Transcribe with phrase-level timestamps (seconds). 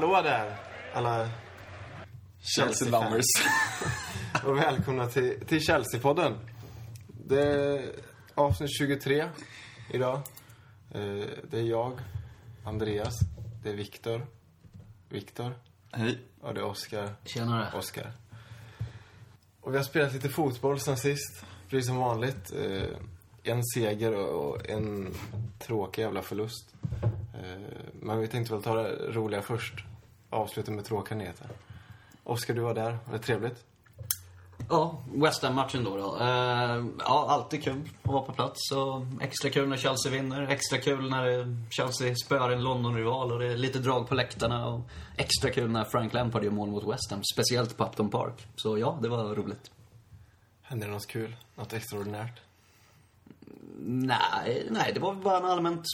[0.00, 0.56] Hallå där,
[0.94, 1.28] alla
[2.40, 3.24] Chelsea lovers.
[4.44, 6.34] och välkomna till, till Chelsea-podden.
[7.26, 7.92] Det är
[8.34, 9.28] avsnitt 23
[9.90, 10.14] idag.
[10.94, 12.00] Eh, Det är jag,
[12.64, 13.14] Andreas,
[13.62, 14.26] det är Viktor,
[15.08, 15.54] Viktor
[15.92, 16.18] Hej.
[16.40, 17.78] och det är Oskar, Tjenare.
[17.78, 18.12] Oskar.
[19.60, 22.52] Och vi har spelat lite fotboll sen sist, precis som vanligt.
[22.52, 22.82] Eh,
[23.42, 25.14] En seger och och en
[25.58, 26.74] tråkig jävla förlust.
[27.34, 27.68] Eh,
[28.02, 29.84] Men vi tänkte väl ta det roliga först.
[30.30, 31.46] Avsluta med tråkiga nyheter.
[32.24, 32.98] Oskar, du var där.
[33.04, 33.64] Var det trevligt?
[34.68, 35.96] Ja, West Ham-matchen då.
[35.96, 36.16] då.
[36.20, 38.72] Eh, ja, alltid kul att vara på plats.
[38.72, 40.48] Och extra kul när Chelsea vinner.
[40.48, 44.66] Extra kul när Chelsea spöar en London-rival och det är lite drag på läktarna.
[44.68, 44.80] Och
[45.16, 47.20] extra kul när Frank Lampard gör mål mot West Ham.
[47.34, 48.46] Speciellt på Upton Park.
[48.56, 49.70] Så ja, det var roligt.
[50.62, 51.36] Hände det något kul?
[51.54, 52.40] Något extraordinärt?
[53.80, 55.84] Nej, nej, det var bara en allmänt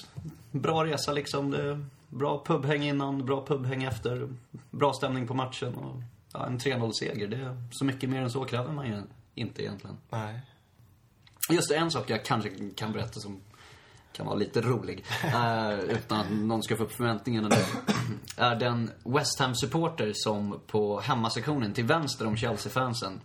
[0.50, 1.50] bra resa liksom.
[1.50, 4.28] Det, bra pubhäng innan, bra pubhäng efter.
[4.70, 7.28] Bra stämning på matchen och ja, en 3-0-seger.
[7.28, 9.02] Det är så mycket mer än så kräver man ju
[9.34, 9.96] inte egentligen.
[10.10, 10.40] Nej.
[11.50, 13.40] Just det, en sak jag kanske kan berätta som
[14.12, 15.04] kan vara lite rolig.
[15.24, 17.56] eh, utan att någon ska få upp förväntningarna nu.
[18.36, 23.20] är den West Ham-supporter som på hemmasektionen till vänster om Chelsea-fansen.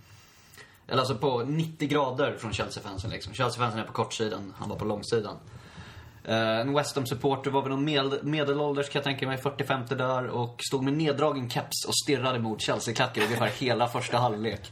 [0.88, 3.34] Eller alltså på 90 grader från Chelsea-fansen liksom.
[3.34, 5.36] Chelsea-fansen är på kortsidan, han var på långsidan.
[6.24, 10.28] Eh, en West Ham-supporter var väl någon med, medelålders kan jag tänka mig, 40-50 där
[10.28, 14.72] och stod med neddragen keps och stirrade mot Chelsea-klacken ungefär hela första halvlek.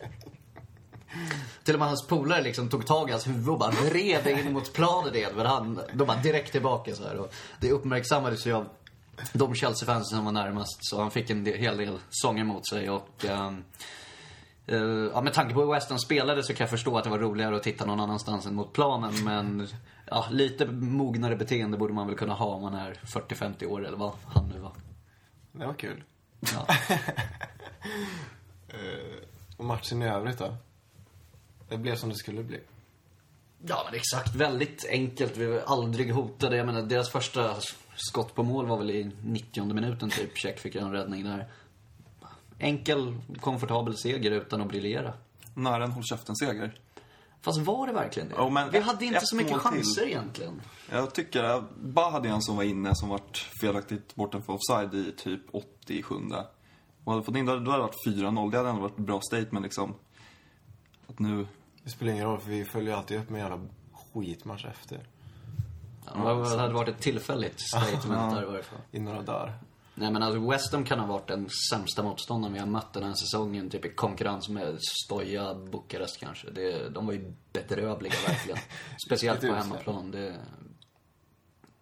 [1.64, 4.54] Till och med hans polare liksom tog tag i hans huvud och bara vred in
[4.54, 5.32] mot planen igen.
[5.36, 7.16] Men han, de bara direkt tillbaka så här.
[7.16, 8.70] Och det uppmärksammades ju av
[9.34, 10.78] de Chelsea-fansen som var närmast.
[10.82, 13.26] Så han fick en del, hel del sånger mot sig och...
[13.26, 13.64] Um,
[14.72, 17.10] uh, ja, med tanke på hur West Ham spelade så kan jag förstå att det
[17.10, 19.24] var roligare att titta någon annanstans än mot planen.
[19.24, 19.68] Men
[20.10, 23.98] ja, lite mognare beteende borde man väl kunna ha om man är 40-50 år eller
[23.98, 24.74] vad han nu var.
[25.52, 26.04] Det var kul.
[26.40, 26.68] Ja.
[28.70, 29.24] Eh,
[29.58, 30.56] Och matchen i övrigt då?
[31.70, 32.60] Det blev som det skulle bli.
[33.68, 34.36] Ja, men exakt.
[34.36, 35.38] Väldigt enkelt.
[35.38, 36.58] Vi var aldrig hotade.
[36.58, 37.56] Jag menar, deras första
[37.96, 40.38] skott på mål var väl i 90 minuten typ.
[40.38, 41.48] Check fick en räddning där.
[42.60, 45.14] Enkel, komfortabel seger utan att briljera.
[45.54, 46.80] Nära en håll käften-seger.
[47.48, 48.36] Fast var det verkligen det?
[48.38, 49.70] Jo, men Vi hade inte så mycket mål till.
[49.72, 50.62] chanser egentligen.
[50.92, 55.12] Jag tycker, Ba hade en som var inne som vart felaktigt borta för offside i
[55.18, 56.16] typ 87.
[57.04, 58.52] Och hade fått in, då hade det varit 4-0.
[58.52, 59.94] Det hade ändå varit ett bra statement liksom.
[61.08, 61.48] Att nu,
[61.84, 63.68] Det spelar ingen roll för vi följer alltid upp med en jävla
[64.14, 65.08] skitmatch efter.
[66.06, 68.80] Ja, det hade varit ett tillfälligt statement där i varje fall.
[68.92, 69.60] I några dagar.
[70.00, 73.04] Nej men alltså West Ham kan ha varit den sämsta motståndaren vi har mött den
[73.04, 73.70] här säsongen.
[73.70, 76.50] Typ i konkurrens med Stoja, Bukarest kanske.
[76.50, 78.60] Det, de var ju bedrövliga verkligen.
[79.08, 80.12] Speciellt på hemmaplan.
[80.12, 80.36] Det...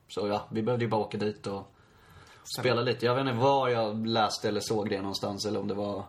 [0.07, 1.75] Så ja, vi behövde ju bara åka dit och
[2.59, 3.05] spela lite.
[3.05, 6.05] Jag vet inte var jag läste eller såg det någonstans eller om det var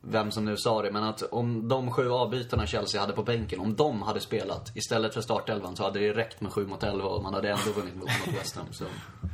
[0.00, 0.90] vem som nu sa det.
[0.90, 5.14] Men att om de sju avbytarna Chelsea hade på bänken, om de hade spelat istället
[5.14, 7.94] för startelvan så hade det räckt med 7 mot 11 och man hade ändå vunnit
[7.94, 8.66] mot mot West Ham.
[8.72, 8.84] Så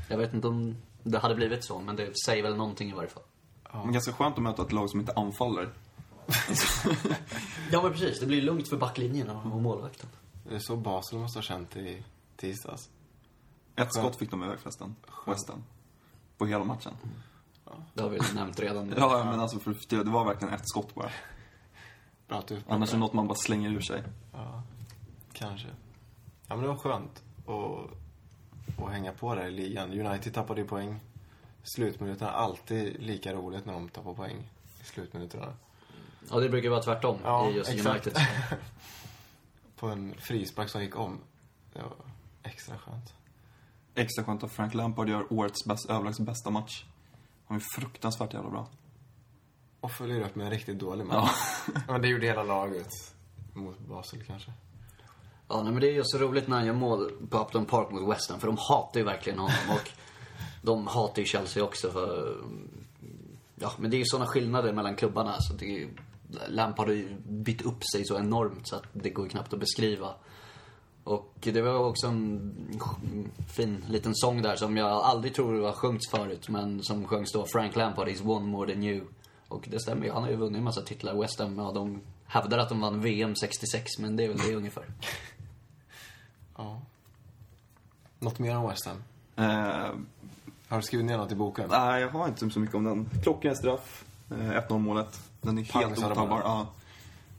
[0.08, 3.08] jag vet inte om det hade blivit så, men det säger väl någonting i varje
[3.08, 3.22] fall.
[3.72, 5.68] men ganska skönt att möta ett lag som inte anfaller.
[7.70, 10.08] Ja men precis, det blir lugnt för backlinjen och och målvakten.
[10.48, 12.04] Det är så Basel måste ha känt i
[12.36, 12.88] tisdags.
[13.76, 14.96] Ett skott fick de iväg förresten.
[15.26, 15.64] West Ham.
[16.38, 16.92] På hela matchen.
[17.94, 18.94] Det har vi nämnt redan.
[18.96, 21.10] Ja, men alltså för, det var verkligen ett skott bara.
[22.28, 24.02] Bra att du Annars är det något man bara slänger ur sig.
[24.32, 24.62] Ja,
[25.32, 25.68] kanske.
[26.46, 27.90] Ja, men det var skönt att,
[28.86, 30.00] att hänga på där i ligan.
[30.06, 31.00] United tappade ju poäng.
[31.62, 35.54] Slutminuterna är alltid lika roligt när de tappar poäng i slutminuterna.
[36.30, 38.06] Ja, det brukar vara tvärtom Ja, i just exakt.
[38.06, 38.26] United.
[39.76, 41.18] På en frispark som gick om.
[41.72, 41.92] Det var
[42.42, 43.14] extra skönt.
[43.94, 46.84] Extra skönt att Frank Lampard gör årets bäst, överlägset bästa match.
[47.46, 48.68] Han är fruktansvärt jävla bra.
[49.80, 51.30] Och följer upp med en riktigt dålig match.
[51.74, 51.80] Ja.
[51.88, 52.88] Men det gjorde hela laget.
[53.54, 54.52] Mot Basel kanske.
[55.50, 57.90] Ja, nej, men det är ju så roligt när han gör mål på Upton Park
[57.90, 59.56] mot West Ham, för de hatar ju verkligen honom.
[59.70, 59.90] Och
[60.62, 62.36] de hatar ju Chelsea också för...
[63.54, 65.36] Ja, men det är ju såna skillnader mellan klubbarna.
[65.40, 65.88] Så det är ju...
[66.48, 69.60] Lampard har ju bytt upp sig så enormt så att det går ju knappt att
[69.60, 70.14] beskriva.
[71.04, 72.54] Och det var också en
[73.48, 77.46] fin liten sång där som jag aldrig tror har sjungits förut, men som sjöngs då
[77.46, 79.04] Frank Lampard is one more than you.
[79.48, 81.20] Och det stämmer ju, han har ju vunnit en massa titlar.
[81.20, 84.54] West Ham, ja, de hävdar att de vann VM 66, men det är väl det
[84.54, 84.84] ungefär.
[86.60, 86.80] Ja.
[88.18, 88.96] Något mer om West Ham?
[89.36, 89.90] Eh,
[90.68, 91.68] Har du skrivit ner något i boken?
[91.70, 93.08] nej, jag har inte så mycket om den.
[93.22, 94.04] Klockren straff.
[94.30, 95.20] Eh, 1-0 målet.
[95.40, 96.40] Den är Pang, helt otagbar.
[96.44, 96.66] Ja.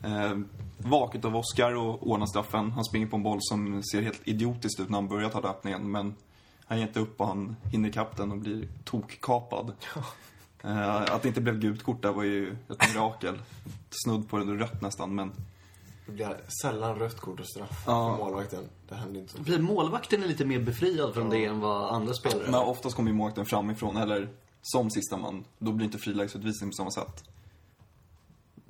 [0.03, 0.38] Eh,
[0.77, 2.71] vaket av Oscar och ordnar straffen.
[2.71, 5.91] Han springer på en boll som ser helt idiotiskt ut när han börjar ta löpningen.
[5.91, 6.15] Men
[6.65, 9.73] han ger inte upp och han hinner ikapp den och blir tokkapad.
[10.63, 13.39] Eh, att det inte blev gult kort där var ju ett mirakel.
[13.89, 15.31] Snudd på det rött nästan, men
[16.06, 18.15] Det blir sällan rött kort och straff Ja.
[18.18, 18.63] för målvakten.
[18.89, 19.42] Det händer inte så.
[19.42, 23.09] Blir Målvakten är lite mer befriad från det än vad andra spelare Men oftast kommer
[23.12, 24.30] ju målvakten framifrån, eller
[24.62, 25.45] som sista man.
[25.59, 27.24] Då blir inte frilägesutvisning på samma sätt.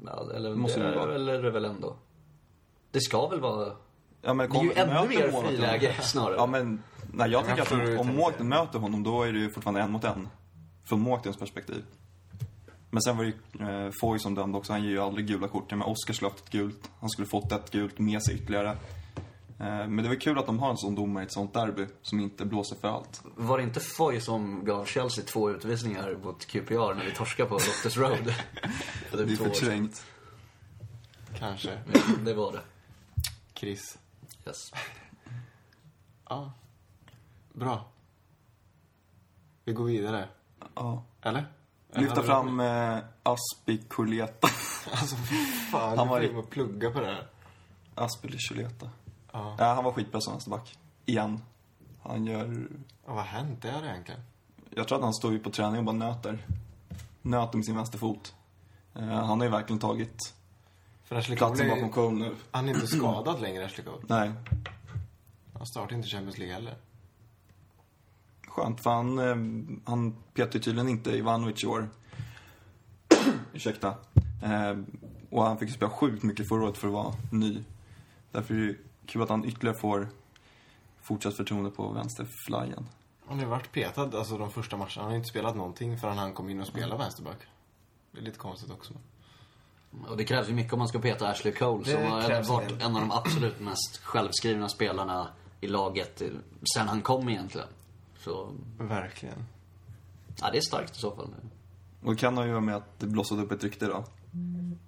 [0.06, 1.16] Ja, eller, Måste det det, vara.
[1.16, 1.95] eller är det väl ändå.
[2.92, 3.74] Det ska väl vara...
[4.22, 6.36] Ja, men Det är ju ännu mer målvakten- friläge snarare.
[6.36, 9.50] Ja, men nej, jag hur du att om målvakten möter honom, då är det ju
[9.51, 10.30] fortfarande en mot en.
[10.86, 11.84] Från målvaktens perspektiv.
[12.92, 14.74] Men sen var det ju eh, Foy som dömde också.
[14.74, 15.72] Han ger ju aldrig gula kort.
[15.72, 16.92] Men Oskar skulle haft ett gult.
[17.00, 18.70] Han skulle fått ett gult med sig ytterligare.
[19.60, 21.88] Eh, men det var kul att de har en sån domare i ett sånt derby
[22.02, 23.22] som inte blåser för allt.
[23.36, 27.56] Var det inte Foy som gav Chelsea två utvisningar mot QPR när vi torskade på
[27.56, 28.34] Loftus Road?
[29.10, 30.06] För typ Det är förträngt.
[31.38, 31.80] Kanske.
[31.94, 32.62] Ja, det var det.
[33.54, 33.98] Chris.
[34.48, 34.74] Yes.
[36.30, 36.54] Ja.
[37.54, 37.92] Bra.
[39.66, 40.30] Vi går vidare.
[40.76, 41.04] Ja.
[41.22, 41.46] Eller?
[41.94, 44.48] Lyfta fram eh, Aspiculeta.
[44.92, 45.36] Alltså fy
[45.72, 47.28] fan, Han var i- och plugga på det här.
[47.96, 48.90] Aspiliculeta.
[49.32, 49.56] Ja.
[49.60, 50.78] Ja, han var skitbra som vänsterback.
[51.06, 51.42] Igen.
[52.04, 52.68] Han gör...
[53.06, 54.22] Och vad har hänt där egentligen?
[54.70, 56.46] Jag tror att han står ju på träning och bara nöter.
[57.22, 58.36] Nöter med sin vänsterfot.
[58.96, 60.34] Eh, han har ju verkligen tagit
[61.04, 62.36] För Ashley platsen bakom Cole nu.
[62.52, 64.04] han är inte skadad längre, Ashley Cole.
[64.08, 64.32] Nej,
[65.54, 66.76] Han startar inte Champions League heller.
[68.51, 71.89] Skönt för han, eh, han petar ju tydligen inte Ivanovic i år.
[73.53, 73.95] Ursäkta.
[74.44, 74.77] Eh,
[75.30, 77.63] och han fick spela sjukt mycket förra året för att vara ny.
[78.31, 80.07] Därför är det ju kul att han ytterligare får
[81.01, 82.88] fortsatt förtroende på vänsterflyen.
[83.25, 84.92] Han har ju varit petad alltså de första matcherna.
[84.95, 87.38] Han har inte spelat någonting förrän han kom in och spelade vänsterback.
[88.12, 88.94] Det är lite konstigt också.
[90.07, 92.81] Och det krävs ju mycket om man ska peta Ashley Cole Det som har varit
[92.81, 95.27] en av de absolut mest självskrivna spelarna
[95.62, 96.27] i laget eh,
[96.75, 97.68] sen han kom egentligen.
[98.24, 99.46] Så, Verkligen.
[100.42, 101.30] ja det är starkt i så fall.
[102.04, 104.04] Och det kan ha att göra med att det blossade upp ett rykte idag.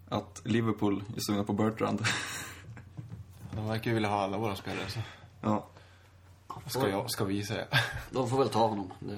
[0.09, 2.03] Att Liverpool är sugna på Bertrand.
[3.55, 4.99] De verkar ju vilja ha alla våra spelare så.
[5.41, 5.67] ja.
[6.67, 7.65] Ska, jag, ska vi säga.
[8.11, 8.93] De får väl ta honom.
[8.99, 9.17] Det,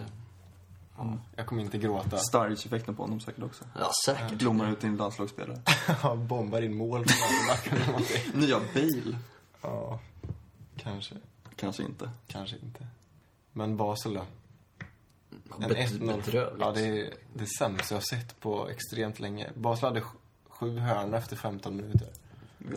[0.98, 2.18] Ja, jag kommer inte gråta.
[2.18, 3.64] Sturridge-effekten på honom säkert också.
[3.80, 4.40] ja, säkert.
[4.40, 5.62] Blommar ut en landslagsspelare.
[6.28, 7.06] Bombar in mål.
[8.34, 9.18] Nya Bale.
[9.62, 10.00] Ja,
[10.78, 11.16] kanske.
[11.56, 12.10] Kanske inte.
[12.28, 12.88] Kanske inte.
[13.58, 14.26] Men Basel då?
[15.62, 16.08] En Bet- 1-0.
[16.16, 16.58] bedrövligt.
[16.66, 19.50] Ja, det är det sämsta jag har sett på extremt länge.
[19.56, 20.06] Basel hade sj-
[20.50, 22.08] sju hörnor efter 15 minuter.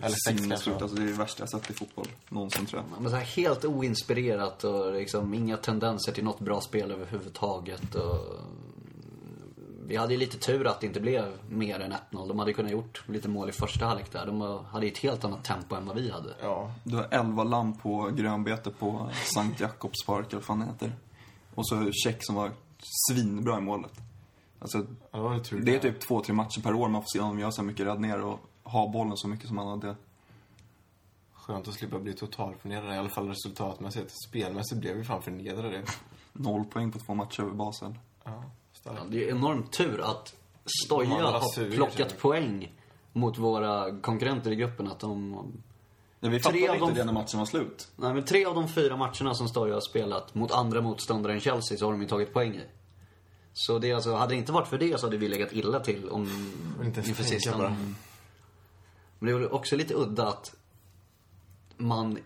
[0.02, 0.72] Eller sex kanske.
[0.75, 2.06] Alltså, det är det värsta jag sett i fotboll.
[2.28, 2.96] Någonsin tror jag.
[2.96, 7.94] Ja, Men så här helt oinspirerat och liksom inga tendenser till något bra spel överhuvudtaget.
[7.94, 8.20] Och...
[9.88, 12.29] Vi hade ju lite tur att det inte blev mer än 1-0.
[12.29, 14.26] De hade kunnat gjort lite mål i första halvlek där.
[14.26, 16.35] De hade ju ett helt annat tempo än vad vi hade.
[16.43, 20.67] Ja, Du har 11 lamm på grönbete på Sankt Jakobs park, eller vad fan det
[20.67, 20.93] heter.
[21.55, 22.50] Och så Check som var
[23.11, 23.93] svinbra i målet.
[24.58, 27.20] Alltså, det väl tur det är typ två, tre matcher per år man får se
[27.20, 29.96] honom göra så mycket räddningar och ha bollen så mycket som han hade.
[31.32, 34.14] Skönt att slippa bli totalförnedrad, i alla fall resultatmässigt.
[34.29, 35.82] Spelmässigt blev vi fan förnedrade.
[36.33, 37.95] Noll poäng på två matcher över Basel.
[38.25, 38.45] Ja,
[38.97, 40.35] Ja, det är enormt tur att
[40.85, 42.18] Stoja har suger, plockat jag.
[42.18, 42.73] poäng
[43.12, 44.88] mot våra konkurrenter i gruppen.
[44.88, 45.33] Att de...
[46.21, 47.88] Ja, vi Tre fattade av inte de- det när matchen var slut.
[47.97, 51.40] Nej, men tre av de fyra matcherna som Stoja har spelat mot andra motståndare än
[51.40, 52.64] Chelsea så har de ju tagit poäng i.
[53.52, 55.80] Så det är alltså, hade det inte varit för det så hade vi legat illa
[55.80, 56.52] till om,
[56.85, 57.59] inte inför sista.
[57.59, 57.76] det.
[59.18, 60.54] Men det är väl också lite udda att
[61.76, 62.18] man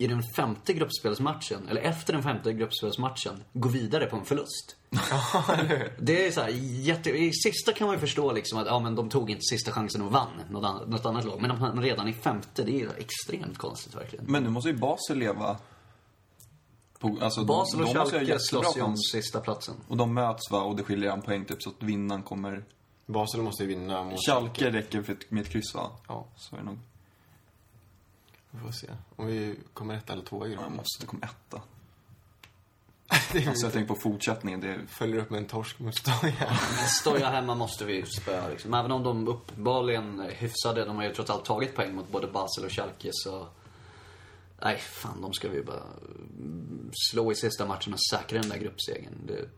[0.00, 4.76] i den femte gruppspelsmatchen, eller efter den femte gruppspelsmatchen, går vidare på en förlust.
[5.98, 7.10] Det är så här, jätte...
[7.10, 10.02] I sista kan man ju förstå liksom att ja, men de tog inte sista chansen
[10.02, 11.40] och vann något annat, något annat lag.
[11.40, 14.24] Men man redan i femte, det är extremt konstigt verkligen.
[14.28, 15.56] Men nu måste ju Basel leva
[16.98, 19.74] på, alltså, Basel och de Schalke slåss ju om sista platsen.
[19.88, 22.64] Och de möts va, och det skiljer en poäng typ, så att vinnaren kommer...
[23.06, 25.90] Basel måste ju vinna mot Schalke räcker för ett, med ett kryss va?
[26.08, 26.78] Ja, Så är det nog.
[28.50, 28.86] Vi får se.
[29.16, 30.76] Om vi kommer ett eller två i gruppen.
[30.76, 31.62] måste komma etta.
[33.32, 34.60] Det är Alltså jag tänker på fortsättningen.
[34.60, 36.56] Det är, Följer upp med en torsk mot Stoja.
[37.00, 38.74] Stoja hemma måste vi spöa liksom.
[38.74, 40.84] Även om de uppenbarligen är hyfsade.
[40.84, 43.48] De har ju trots allt tagit poäng mot både Basel och Schalke så...
[44.62, 45.82] Nej, fan de ska vi bara
[46.38, 49.26] mm, slå i sista matchen och säkra den där gruppsegern.
[49.26, 49.48] Det...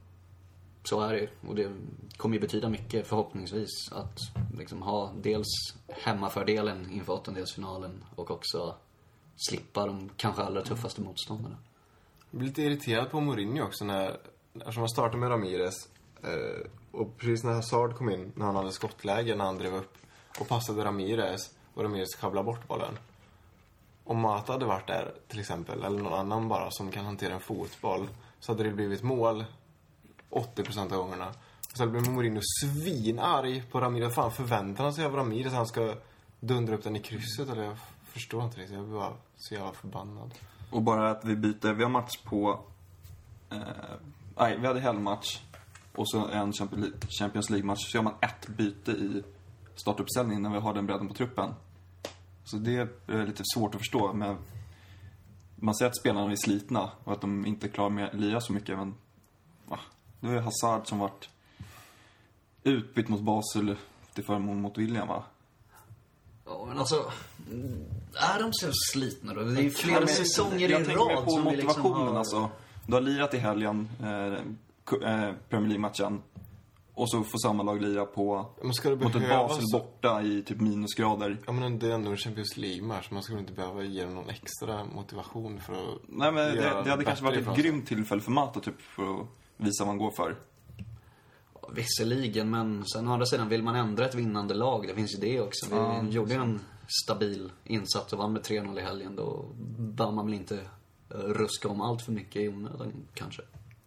[0.85, 1.29] Så är det ju.
[1.49, 1.73] Och det
[2.17, 4.19] kommer ju betyda mycket förhoppningsvis att
[4.59, 8.75] liksom ha dels hemmafördelen inför åttondelsfinalen och också
[9.37, 11.57] slippa de kanske allra tuffaste motståndarna.
[12.31, 14.17] Jag blir lite irriterad på Mourinho också när,
[14.55, 15.89] eftersom han startade med Ramirez
[16.23, 19.97] eh, och precis när Hazard kom in, när han hade skottläge, när han drev upp
[20.41, 22.99] och passade Ramirez och Ramirez sjabblade bort bollen.
[24.05, 27.41] Om Mata hade varit där till exempel, eller någon annan bara som kan hantera en
[27.41, 28.09] fotboll,
[28.41, 29.45] så hade det blivit mål
[30.33, 31.29] 80% av gångerna.
[31.71, 34.03] Och sen blir Mourinho svinarg på Ramir.
[34.03, 35.47] Vad Fan förväntar han sig av Ramir?
[35.47, 35.95] att han ska
[36.41, 37.49] dundra upp den i krysset?
[37.49, 38.77] Eller jag förstår inte riktigt.
[38.77, 40.35] Jag blir bara så jävla förbannad.
[40.71, 42.61] Och bara att vi byter, vi har match på...
[43.51, 43.59] Eh,
[44.37, 45.41] nej, vi hade helgmatch
[45.95, 46.53] och så en
[47.19, 47.79] Champions League-match.
[47.79, 49.23] Så gör man ett byte i
[49.75, 51.55] startuppställningen när vi har den bredden på truppen.
[52.45, 54.13] Så det är lite svårt att förstå.
[54.13, 54.37] Men
[55.57, 58.53] man ser att spelarna är slitna och att de inte klarar med att lira så
[58.53, 58.79] mycket.
[58.79, 58.95] Men
[59.69, 59.79] Ah,
[60.23, 61.29] det var ju Hazard som vart
[62.63, 63.77] utbytt mot Basel
[64.15, 65.25] till förmån mot William, va?
[66.45, 67.13] Ja, men alltså...
[68.15, 69.41] Är de så slitna då?
[69.43, 72.09] Det är ju flera men säsonger i jag tänker rad på som vi liksom motivationen
[72.09, 72.19] har...
[72.19, 72.51] alltså.
[72.87, 74.09] Du har lirat i helgen, eh,
[75.11, 76.23] eh, Premier League-matchen.
[76.95, 80.23] Och så får samma lag lira på, Men ska det mot ett Basel så- borta
[80.23, 81.39] i typ minusgrader.
[81.47, 83.11] Ja men det är ändå en Champions League-match.
[83.11, 86.91] Man skulle inte behöva ge dem någon extra motivation för att Nej men det, det
[86.91, 89.27] hade kanske varit ett grymt tillfälle för Mata typ för att
[89.63, 90.37] visa vad han går för.
[91.75, 94.87] Visserligen, men sen å andra sidan vill man ändra ett vinnande lag.
[94.87, 95.67] Det finns ju det också.
[95.71, 96.61] Vi Ja, gjorde ju en
[97.05, 99.17] stabil insats och vann med 3-0 i helgen.
[99.17, 99.45] Då
[99.79, 100.61] bör man väl inte
[101.11, 103.43] eh, ruska om allt för mycket i onödan kanske.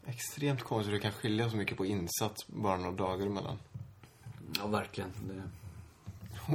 [0.06, 3.58] Extremt konstigt hur det kan skilja så mycket på insats bara några dagar emellan.
[4.60, 5.10] Ja, verkligen.
[5.28, 5.44] Det...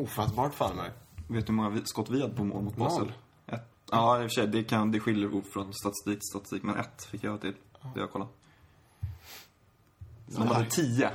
[0.02, 0.90] Ofattbart fan mig.
[1.28, 2.76] Vet du hur många skott vi hade på mål mot.
[2.76, 3.12] Basel?
[3.46, 3.60] Ett.
[3.90, 7.04] Ja, i och för sig, det, kan, det skiljer från statistik till statistik, men ett
[7.04, 7.54] fick jag till.
[7.94, 8.30] Det jag kollade.
[10.30, 11.10] Så de hade tio.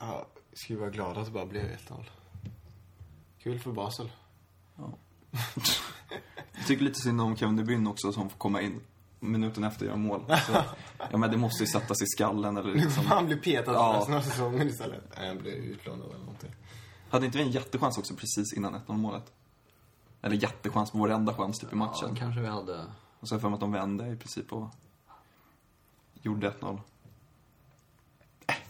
[0.00, 2.04] Ja, ska vi vara glada att det bara blev 1-0.
[3.38, 4.10] Kul för Basel.
[6.56, 8.80] Jag tycker lite synd om Kevin De Bruyne också som får komma in
[9.20, 10.24] minuten efter att göra mål.
[10.46, 10.52] Så,
[11.10, 13.06] ja men det måste ju sättas i skallen eller liksom.
[13.06, 13.96] han bli petad Ja.
[13.98, 15.04] resten av säsongen istället.
[15.18, 16.54] Nej, han blir utlånad eller någonting.
[17.10, 19.32] Hade inte vi en jättechans också precis innan 1-0 målet?
[20.22, 22.16] Eller jättechans, vår enda chans typ i Ja, matchen.
[22.16, 22.84] kanske vi hade...
[23.20, 24.68] Och så har jag för mig att de vände i princip och
[26.22, 26.80] gjorde 1-0.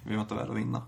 [0.08, 0.82] Vi var inte värda att vinna.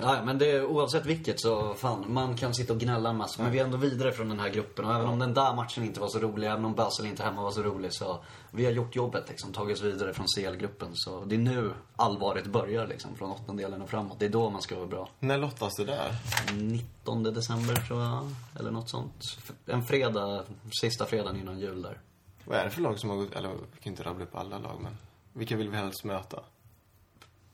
[0.00, 3.42] Ja, men det, oavsett vilket så, fan, man kan sitta och gnälla en massa.
[3.42, 4.84] Men vi är ändå vidare från den här gruppen.
[4.84, 7.42] Och även om den där matchen inte var så rolig, även om Basel inte hemma
[7.42, 8.18] var så rolig, så
[8.50, 9.52] vi har gjort jobbet liksom.
[9.52, 10.88] Tagit oss vidare från CL-gruppen.
[10.94, 14.18] Så det är nu allvaret börjar liksom, från åttondelen och framåt.
[14.18, 15.08] Det är då man ska vara bra.
[15.18, 16.14] När lottas det där?
[16.54, 19.22] 19 december tror jag, eller något sånt.
[19.66, 20.42] En fredag,
[20.80, 22.00] sista fredagen innan jul där.
[22.44, 24.58] Vad är det för lag som har gått, eller vi kan inte rabbla upp alla
[24.58, 24.96] lag men.
[25.32, 26.40] Vilka vill vi helst möta?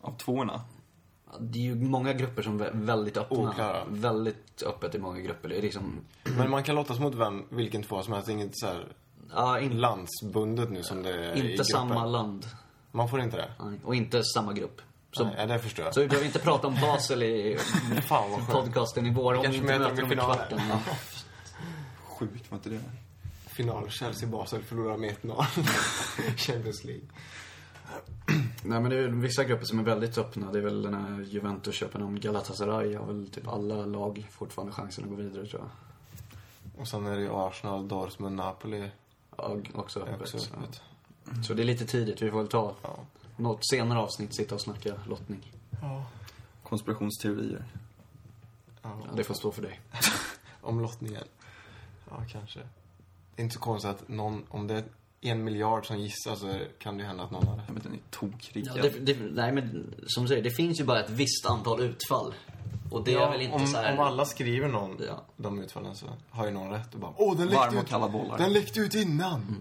[0.00, 0.60] Av tvåorna.
[1.40, 3.36] Det är ju många grupper som är väldigt öppna.
[3.38, 3.84] Oklara.
[3.88, 5.48] Väldigt öppet i många grupper.
[5.48, 6.00] Det är liksom,
[6.36, 8.28] Men man kan lottas mot vem, vilken två som helst.
[8.28, 8.86] Inget så här
[9.34, 11.64] ja, in, landsbundet nu som det är i inte gruppen.
[11.64, 12.46] samma land.
[12.90, 13.50] Man får inte det?
[13.64, 14.80] Nej, Och inte samma grupp.
[15.12, 15.94] Så, Nej, det förstår jag.
[15.94, 17.58] så vi behöver inte prata om Basel i
[18.06, 20.60] Fan podcasten i vår om vi inte möter dem i i kvarten.
[20.68, 20.80] Ja.
[22.18, 22.80] Sjukt, var inte det?
[23.46, 25.44] Final, Chelsea-Basel förlorar med 1-0.
[26.36, 27.04] Champions League.
[28.62, 30.52] Nej men det är vissa grupper som är väldigt öppna.
[30.52, 35.04] Det är väl den här Juventus, Köpenhamn, Galatasaray har väl typ alla lag fortfarande chansen
[35.04, 35.70] att gå vidare tror jag.
[36.80, 38.90] Och sen är det ju Arsenal, Dortmund, Napoli.
[39.36, 40.20] Ja, också öppet.
[40.20, 40.54] också så.
[40.54, 40.80] öppet.
[41.46, 42.22] Så det är lite tidigt.
[42.22, 42.98] Vi får väl ta Ja.
[43.36, 45.52] något senare avsnitt, sitta och snacka lottning.
[45.82, 46.04] Ja.
[46.62, 47.64] Konspirationsteorier.
[48.82, 49.80] Ja, det får stå för dig.
[50.60, 51.24] Om lottningen.
[52.10, 52.60] Ja, kanske.
[53.34, 54.84] Det är inte så konstigt att någon, om det är
[55.30, 57.64] en miljard som gissar så kan det ju hända att någon har rätt.
[57.66, 58.76] Ja, men den är tokriggad.
[58.76, 61.80] Ja, det, det, nej men som du säger, det finns ju bara ett visst antal
[61.80, 62.34] utfall.
[62.90, 63.92] Och det är väl inte om, så här...
[63.92, 65.24] om alla skriver någon, Ja.
[65.36, 68.38] de utfallen så har ju någon rätt och bara Åh, den läckte ut, kalla bollar.
[68.38, 69.56] den läckte ut innan!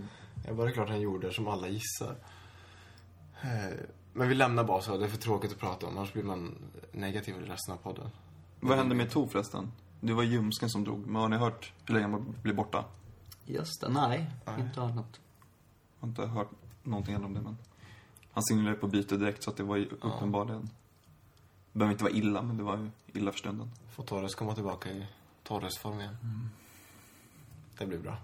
[0.48, 2.15] Ja, bara det är klart den gjorde som alla gissar.
[3.41, 3.77] Eh,
[4.13, 6.56] Men vi lämnar Basel, det är för tråkigt att prata om, annars blir man
[6.91, 8.10] negativ i resten av podden.
[8.60, 9.72] Vad hände med To förresten?
[10.00, 11.06] Det var Ljumsken som drog.
[11.08, 12.86] Men har ni hört hur länge han blev borta?
[13.46, 14.30] Just det, nej.
[14.46, 14.56] Nej.
[14.62, 15.20] Inte annat.
[15.20, 15.30] Jag
[16.01, 16.50] har inte hört
[16.84, 17.58] någonting heller om det, men...
[18.34, 20.70] Han signerade på byte direkt, så att det var ju uppenbarligen...
[21.74, 23.72] Det behöver inte vara illa, men det var ju illa för stunden.
[23.91, 25.05] Får Torres komma tillbaka i
[25.43, 26.17] Torres-form igen.
[27.77, 28.17] Det blir bra.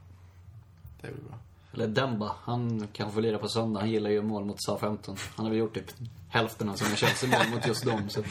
[1.01, 1.38] Det blir bra.
[1.74, 3.79] Eller Demba, han kan få lira på söndag.
[3.79, 5.15] Han gillar ju mål mot Southampton.
[5.36, 5.91] Han har väl gjort typ
[6.29, 8.10] hälften av sina Chelsea-mål mot just dem.
[8.10, 8.24] Så.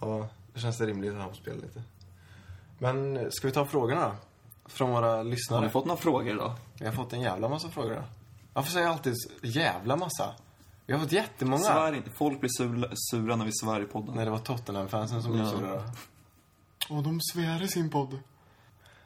[0.00, 1.82] Ja, det känns det rimligt att han får spela lite.
[2.78, 4.14] Men ska vi ta frågorna då?
[4.66, 5.60] Från våra Har lyssnare.
[5.60, 6.52] ni fått några frågor idag?
[6.78, 8.04] Vi har fått en jävla massa frågor.
[8.54, 10.34] Varför säger jag alltid jävla massa?
[10.86, 11.62] Vi har fått jättemånga.
[11.62, 12.10] Svär inte.
[12.10, 14.14] Folk blir sura, sura när vi svär i podden.
[14.14, 15.50] Nej, det var Tottenham-fansen som blev Ja.
[15.50, 15.82] sura.
[16.90, 18.18] Och de svär i sin podd.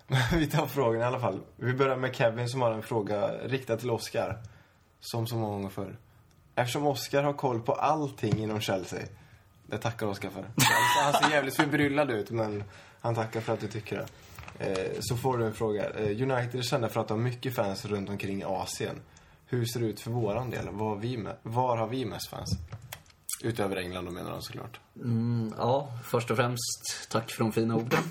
[0.33, 1.40] Vi tar frågan i alla fall.
[1.57, 4.38] Vi börjar med Kevin som har en fråga riktad till Oscar.
[5.00, 5.97] Som så många gånger förr.
[6.55, 9.00] Eftersom Oscar har koll på allting inom Chelsea.
[9.67, 10.45] Det tackar Oscar för.
[11.05, 12.64] Han ser jävligt förbryllad ut, men
[13.00, 14.07] han tackar för att du tycker det.
[14.67, 15.90] Eh, så får du en fråga.
[15.90, 19.00] Eh, United är kända för att ha mycket fans runt omkring i Asien.
[19.50, 20.69] Hur ser det ut för våran del?
[20.69, 22.50] Var, har vi med, var har vi mest fans?
[23.43, 24.81] Utöver England då menar de såklart.
[24.97, 28.02] Mm, ja, först och främst tack för de fina orden.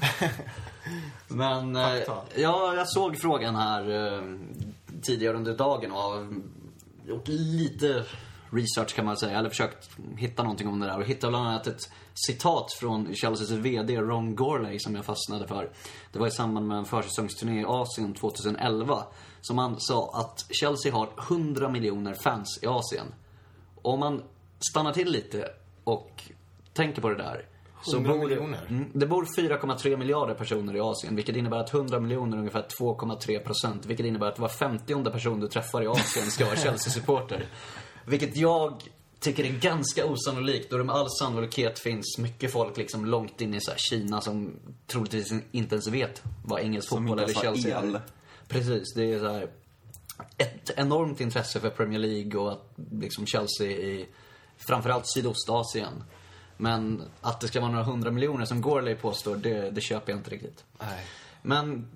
[1.28, 2.18] Men eh, Fakta.
[2.36, 4.22] ja, jag såg frågan här eh,
[5.02, 6.28] tidigare under dagen och har
[7.08, 8.06] gjort lite
[8.50, 9.40] research kan man säga.
[9.40, 10.98] Eller försökt hitta någonting om det där.
[10.98, 15.72] Och hittade bland annat ett citat från Chelseas VD Ron Gorley som jag fastnade för.
[16.12, 19.04] Det var i samband med en försäsongsturné i Asien 2011.
[19.42, 23.06] Som han sa att Chelsea har 100 miljoner fans i Asien.
[23.82, 24.24] Om man
[24.72, 25.50] stannar till lite
[25.84, 26.24] och
[26.74, 27.46] tänker på det där.
[27.94, 28.66] 100 bor, miljoner?
[28.70, 32.66] Mm, det bor 4,3 miljarder personer i Asien, vilket innebär att 100 miljoner är ungefär
[32.80, 33.86] 2,3 procent.
[33.86, 37.46] Vilket innebär att var 50 person du träffar i Asien ska vara Chelsea-supporter.
[38.08, 38.84] Vilket jag
[39.20, 43.54] tycker är ganska osannolikt, då det med all sannolikhet finns mycket folk liksom långt in
[43.54, 47.96] i så Kina som troligtvis inte ens vet vad engelsk Som fotboll eller Chelsea el.
[47.96, 48.02] är.
[48.48, 49.50] Precis, det är så här
[50.38, 54.08] ett enormt intresse för Premier League och att liksom Chelsea i
[54.58, 56.04] framförallt Sydostasien.
[56.58, 60.20] Men att det ska vara några hundra miljoner som Gorley påstår, det, det köper jag
[60.20, 60.64] inte riktigt.
[60.80, 61.06] Nej.
[61.42, 61.88] Men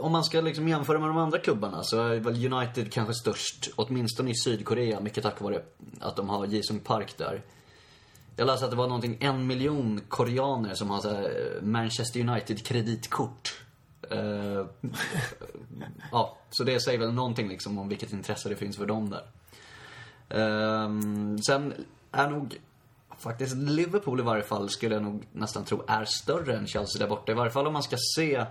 [0.00, 3.70] om man ska liksom jämföra med de andra klubbarna så är väl United kanske störst,
[3.76, 5.62] åtminstone i Sydkorea, mycket tack vare
[6.00, 7.42] att de har Jisung Park där.
[8.36, 12.20] Jag läste att det var någonting, en miljon koreaner som har så här, eh, Manchester
[12.20, 13.60] United kreditkort.
[14.12, 14.66] Uh,
[16.12, 19.24] ja, så det säger väl någonting liksom om vilket intresse det finns för dem där.
[20.38, 21.74] Uh, sen
[22.12, 22.58] är nog
[23.18, 27.08] faktiskt Liverpool i varje fall, skulle jag nog nästan tro, är större än Chelsea där
[27.08, 27.32] borta.
[27.32, 28.44] I varje fall om man ska se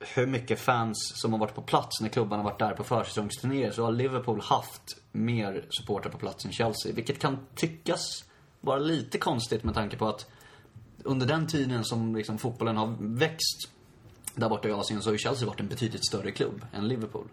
[0.00, 3.70] hur mycket fans som har varit på plats när klubbarna har varit där på försäsongsturnéer
[3.70, 6.92] så har Liverpool haft mer supportrar på plats än Chelsea.
[6.92, 8.24] Vilket kan tyckas
[8.60, 10.26] vara lite konstigt med tanke på att
[11.04, 13.68] under den tiden som liksom fotbollen har växt
[14.34, 17.28] där borta i Asien så har ju Chelsea varit en betydligt större klubb än Liverpool.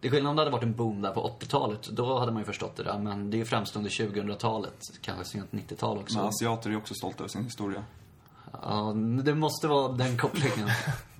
[0.00, 1.88] Det är skillnad om det hade varit en boom där på 80-talet.
[1.88, 2.98] Då hade man ju förstått det där.
[2.98, 6.18] Men det är ju främst under 2000-talet, kanske sent 90-tal också.
[6.18, 7.84] Men asiater är ju också stolta över sin historia.
[8.62, 8.92] Ja,
[9.24, 10.68] det måste vara den kopplingen.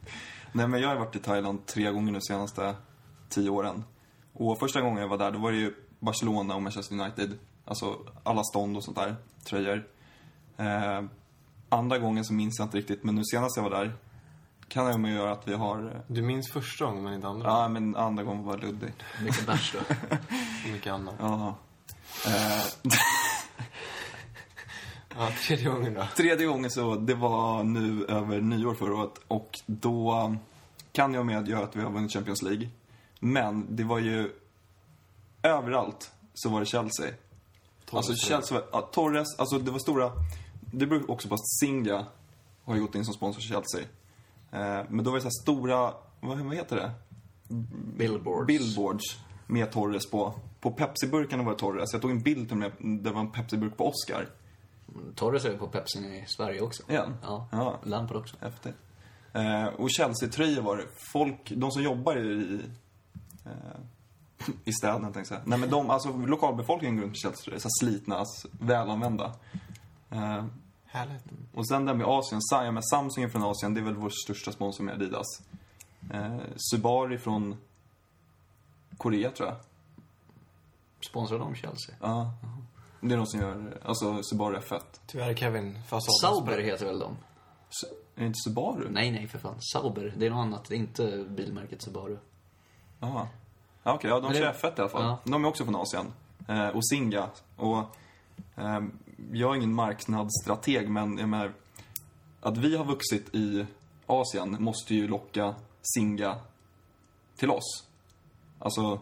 [0.56, 2.74] Nej, men jag har varit i Thailand tre gånger nu senaste
[3.28, 3.84] tio åren.
[4.32, 7.38] Och första gången jag var där, då var det ju Barcelona och Manchester United.
[7.64, 9.86] Alltså alla stånd och sånt där, tröjor.
[10.56, 11.02] Eh,
[11.68, 13.92] andra gången så minns jag inte riktigt, men nu senast jag var där
[14.68, 15.84] kan jag med göra att vi har...
[15.94, 17.48] eh, Du minns första gången men inte andra?
[17.48, 18.92] Ja, men andra gången var luddig.
[19.24, 19.94] Mycket bärs då.
[20.72, 21.14] Mycket annat.
[21.18, 21.54] Ja.
[22.26, 22.62] Eh,
[25.18, 26.06] Ja, tredje gången då.
[26.16, 30.36] Tredje gången så, det var nu över nyår förra året och då
[30.92, 32.68] kan jag medge att vi har vunnit Champions League.
[33.20, 34.32] Men det var ju
[35.42, 37.10] överallt så var det Chelsea.
[37.90, 40.12] Alltså Chelsea, ja, Torres, alltså det var stora,
[40.60, 42.06] det beror också på att Singa
[42.64, 43.80] har gått in som sponsor för Chelsea.
[44.50, 46.90] Eh, men då var det så här stora, vad, vad heter det?
[47.96, 48.46] Billboards.
[48.46, 50.34] Billboards med Torres på.
[50.60, 51.92] På Pepsi-burkarna var det Torres.
[51.92, 54.28] Jag tog en bild till med, det var en Pepsi-burk på Oscar.
[55.14, 56.82] Torres är på Pepsi i Sverige också.
[56.88, 57.16] Igen?
[57.22, 57.48] Ja.
[57.52, 57.80] Ja.
[57.84, 58.36] Lampard också.
[58.40, 58.74] Efter.
[59.32, 60.84] Eh, och Chelsea-tröjor var det.
[61.12, 62.60] Folk, de som jobbar i,
[63.44, 63.52] eh,
[64.64, 65.40] i städerna tänkte jag säga.
[65.44, 67.58] Nej men de, alltså lokalbefolkningen går runt med Chelsea-tröjor.
[67.58, 69.32] Så här slitna, alltså, välanvända.
[70.10, 70.44] Eh,
[70.86, 71.24] Härligt.
[71.54, 74.10] och sen där med Asien, ja, men Samsung är från Asien, det är väl vår
[74.24, 75.26] största sponsor med Adidas.
[76.12, 77.56] Eh, Subaru från
[78.96, 79.56] Korea tror jag.
[81.10, 81.94] Sponsrar de Chelsea?
[82.00, 82.32] Ja.
[83.08, 84.80] Det är de som gör, alltså Subaru F1.
[85.06, 87.16] Tyvärr Kevin, fasaden Sauber heter väl de?
[87.70, 88.88] Su- Är det inte Subaru?
[88.90, 89.56] Nej, nej för fan.
[89.60, 90.14] Sauber.
[90.16, 90.64] Det är något annat.
[90.68, 92.16] Det är inte bilmärket Subaru.
[93.00, 93.28] Jaha.
[93.82, 95.02] Ja, okej, ja, de det- kör F1 i alla fall.
[95.02, 95.18] Ja.
[95.24, 96.06] De är också från Asien.
[96.48, 97.28] Eh, och Singa.
[97.56, 97.78] Och
[98.56, 98.80] eh,
[99.32, 101.52] jag är ingen marknadsstrateg, men jag menar,
[102.40, 103.66] att vi har vuxit i
[104.06, 106.36] Asien måste ju locka Singa
[107.36, 107.84] till oss.
[108.58, 109.00] Alltså,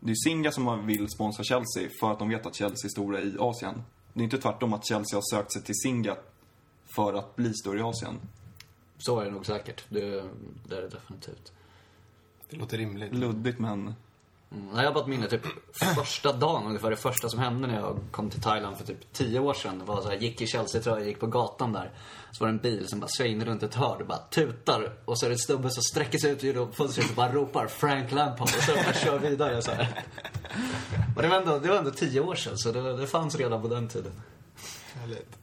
[0.00, 3.20] det är Singa som vill sponsra Chelsea för att de vet att Chelsea är stora
[3.20, 3.82] i Asien.
[4.12, 6.16] Det är inte tvärtom att Chelsea har sökt sig till Singa
[6.86, 8.14] för att bli större i Asien.
[8.98, 9.84] Så är det nog säkert.
[9.88, 10.24] Det,
[10.68, 11.52] det är det definitivt.
[12.50, 13.12] Det låter rimligt.
[13.14, 13.94] Luddigt, men...
[14.52, 17.74] Nej, Jag har bara ett minne, typ första dagen ungefär, det första som hände när
[17.74, 19.82] jag kom till Thailand för typ tio år sedan.
[19.84, 21.90] var så här, gick i Chelsea-tröja, gick på gatan där.
[22.30, 24.92] Så var det en bil som bara svängde runt ett hörn och bara tutar.
[25.04, 27.66] Och så är det en snubbe som sträcker sig ut genom fönstret och bara ropar
[27.66, 28.48] Frank Lampard.
[28.56, 30.04] Och så bara kör vidare så här.
[31.16, 33.62] Och det var ändå, det var ändå tio år sedan, så det, det fanns redan
[33.62, 34.12] på den tiden.
[34.94, 35.36] Härligt.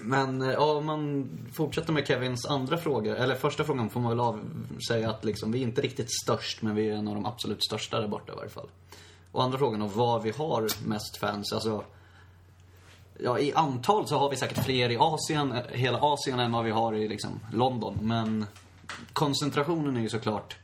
[0.00, 4.10] Men eh, ja, om man fortsätter med Kevins andra fråga, eller första frågan får man
[4.10, 4.40] väl av,
[4.88, 7.64] säga att liksom, vi är inte riktigt störst, men vi är en av de absolut
[7.64, 8.68] största där borta i varje fall.
[9.32, 11.84] Och andra frågan om var vi har mest fans, alltså
[13.20, 16.64] Ja, i antal så har vi säkert fler i Asien, eh, hela Asien än vad
[16.64, 17.98] vi har i liksom London.
[18.02, 18.46] Men
[19.12, 20.56] koncentrationen är ju såklart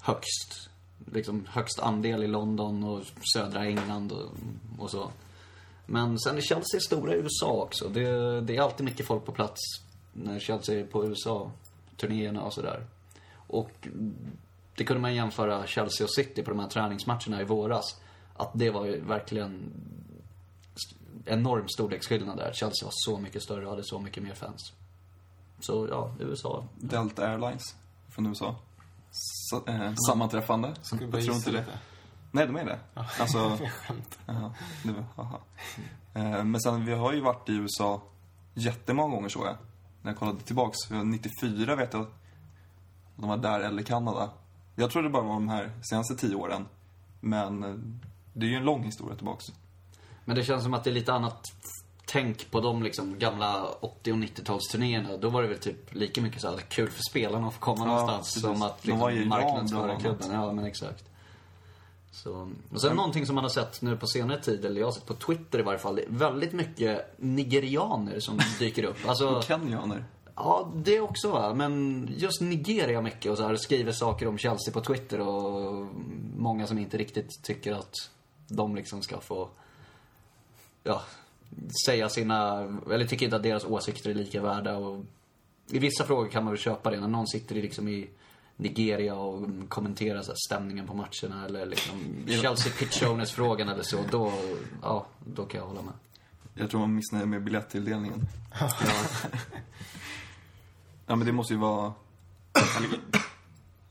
[0.00, 0.68] högst.
[1.12, 3.02] Liksom högst andel i London och
[3.34, 4.30] södra England och,
[4.78, 5.10] och så.
[5.92, 7.88] Men sen är Chelsea stora i USA också.
[7.88, 9.60] Det, det är alltid mycket folk på plats
[10.12, 12.86] när Chelsea är på USA-turnéerna och sådär.
[13.34, 13.88] Och
[14.76, 18.00] det kunde man jämföra Chelsea och City på de här träningsmatcherna i våras.
[18.36, 19.72] Att det var ju verkligen
[21.24, 22.52] enorm storleksskillnad där.
[22.52, 24.72] Chelsea var så mycket större och hade så mycket mer fans.
[25.60, 26.64] Så ja, USA.
[26.80, 27.76] Delta Airlines
[28.08, 28.56] från USA.
[29.10, 30.74] Så, eh, sammanträffande.
[31.00, 31.64] Jag tror inte det.
[32.34, 32.78] Nej, de är det.
[32.94, 35.40] Alltså, Jag skämtar.
[36.14, 38.02] Eh, Men sen, vi har ju varit i USA
[38.54, 39.56] jättemånga gånger såg jag.
[40.02, 40.76] När jag kollade tillbaks.
[40.88, 42.14] För 94 vet jag att
[43.16, 44.30] de var där, eller Kanada.
[44.74, 46.66] Jag tror det bara var de här senaste tio åren.
[47.20, 47.74] Men eh,
[48.32, 49.44] det är ju en lång historia tillbaks.
[50.24, 51.52] Men det känns som att det är lite annat
[52.06, 55.16] tänk på de liksom gamla 80 och 90-talsturnéerna.
[55.20, 57.78] Då var det väl typ lika mycket så här kul för spelarna att få komma
[57.80, 58.42] Ja, någonstans precis.
[58.42, 60.30] som att liksom, marknadsföra klubben.
[60.32, 61.04] Ja, men exakt.
[62.14, 64.92] Så, och sen någonting som man har sett nu på senare tid, eller jag har
[64.92, 68.96] sett på Twitter i varje fall, det är väldigt mycket nigerianer som dyker upp.
[69.06, 70.04] Alltså, Kenyaner.
[70.34, 71.54] Ja, det också va.
[71.54, 75.86] Men just Nigeria mycket och så här skriver saker om Chelsea på Twitter och
[76.36, 77.94] många som inte riktigt tycker att
[78.48, 79.48] de liksom ska få,
[80.82, 81.02] ja,
[81.86, 85.04] säga sina, eller tycker inte att deras åsikter är lika värda och
[85.70, 87.00] i vissa frågor kan man väl köpa det.
[87.00, 88.10] När någon sitter i liksom i
[88.56, 93.82] Nigeria och kommenterar så här, stämningen på matcherna eller liksom Chelsea pitch owners frågan eller
[93.82, 94.32] så, då,
[94.82, 95.94] ja, då kan jag hålla med.
[96.54, 98.26] Jag tror man är missnöjd med biljettilldelningen.
[101.06, 101.92] ja, men det måste ju vara...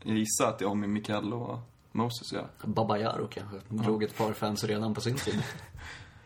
[0.04, 1.60] Jag gissar att det har med Mikael och
[1.92, 2.48] Moses att göra.
[2.64, 3.58] Babayaro kanske.
[3.70, 5.44] Drog ett par fans redan på sin tid.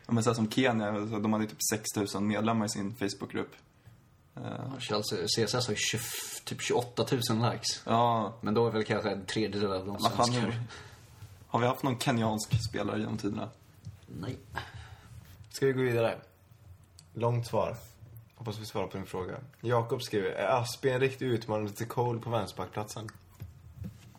[0.07, 3.55] Ja, men så här som Kenya, de hade typ 6000 medlemmar i sin Facebookgrupp.
[4.35, 5.99] Eh, Chelsea, CSS har ju 20,
[6.43, 7.81] typ 28 000 likes.
[7.85, 10.41] Ja, Men då är väl kanske en tredjedel av de svenskar.
[10.41, 10.53] nu?
[11.47, 13.49] Har vi haft någon kenyansk spelare genom tiderna?
[14.07, 14.37] Nej.
[15.49, 16.17] Ska vi gå vidare?
[17.13, 17.77] Långt svar.
[18.35, 19.37] Hoppas vi svarar på din fråga.
[19.61, 23.09] Jakob skriver, är Aspi en riktig utmanare till Cole på vänsterbackplatsen?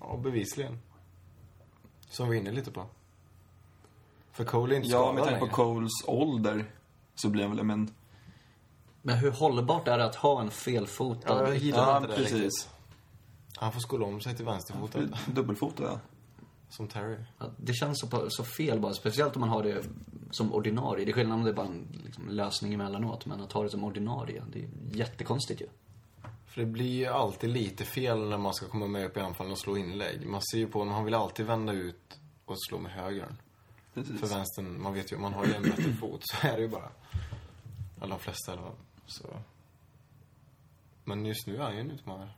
[0.01, 0.79] Ja, bevisligen.
[2.11, 2.87] Som vi är inne lite på.
[4.33, 5.47] För Cole är inte Ja, skadad med tanke på.
[5.55, 6.65] Coles ålder
[7.15, 7.95] så blir han väl, men...
[9.07, 11.43] Men hur hållbart är det att ha en felfotad...
[11.43, 12.33] Ja, jag gillar Ja, inte det riktigt.
[12.39, 12.69] precis.
[13.57, 15.01] Han får skola om sig till vänsterfotad.
[15.27, 16.01] Dubbelfotad, ja.
[16.69, 17.17] Som Terry.
[17.39, 18.95] Ja, Det känns så, så fel bara.
[18.95, 19.85] Speciellt om man har det
[20.31, 21.05] som ordinarie.
[21.05, 23.27] Det är skillnad om det är bara en liksom, lösning emellanåt.
[23.27, 25.67] Men att ha det som ordinarie, det är jättekonstigt ju.
[26.47, 29.53] För det blir ju alltid lite fel när man ska komma med upp i anfallen
[29.53, 30.27] och slå inlägg.
[30.27, 33.37] Man ser ju på honom, han vill alltid vända ut och slå med högern.
[33.95, 34.21] Precis.
[34.21, 36.21] För vänstern, man vet ju, man har ju en bättre fot.
[36.23, 36.89] Så är det ju bara.
[38.01, 38.75] Alla de flesta alla fall.
[39.07, 39.29] Så.
[41.05, 42.31] Men just nu är han ju en utmanare.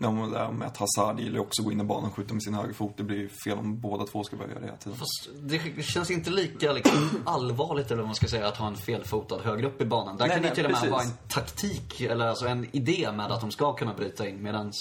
[0.00, 2.34] Ja, men det med att Hazard gillar också att gå in i banan och skjuta
[2.34, 2.96] med sin högerfot.
[2.96, 4.98] Det blir ju fel om båda två ska börja göra det hela tiden.
[4.98, 8.76] Fast det känns inte lika liksom, allvarligt, eller vad man ska säga, att ha en
[8.76, 10.16] felfotad högre upp i banan.
[10.16, 10.92] Där Nej, kan det nej, till och med precis.
[10.92, 14.42] vara en taktik, eller alltså en idé med att de ska kunna bryta in.
[14.42, 14.72] Medan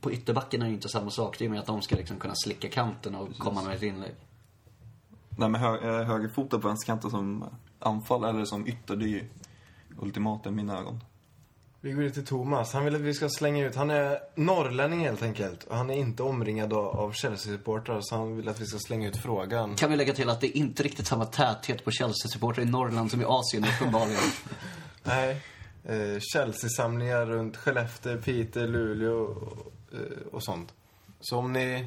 [0.00, 1.38] på ytterbacken är det ju inte samma sak.
[1.38, 3.82] Det är ju mer att de ska liksom kunna slicka kanten och komma med ett
[3.82, 4.14] inlägg.
[5.30, 7.44] Nej, men hö eh, högerfotad på vänsterkanten som
[7.78, 9.24] anfall eller som ytter, det är ju
[10.00, 11.00] ultimata i mina ögon.
[11.82, 12.72] Vi går till Thomas.
[12.72, 15.64] Han vill att vi ska slänga ut, han är norrlänning helt enkelt.
[15.64, 18.00] Och han är inte omringad av, Chelsea-supportrar.
[18.02, 19.76] Så han vill att vi ska slänga ut frågan.
[19.76, 23.10] Kan vi lägga till att det är inte riktigt samma täthet på Chelsea-supportrar i Norrland
[23.10, 24.22] som i Asien uppenbarligen.
[25.02, 25.42] Nej.
[25.84, 30.72] Eh, Chelsea-samlingar runt Skellefteå, Piteå, Luleå och, eh, och sånt.
[31.20, 31.86] Så om ni,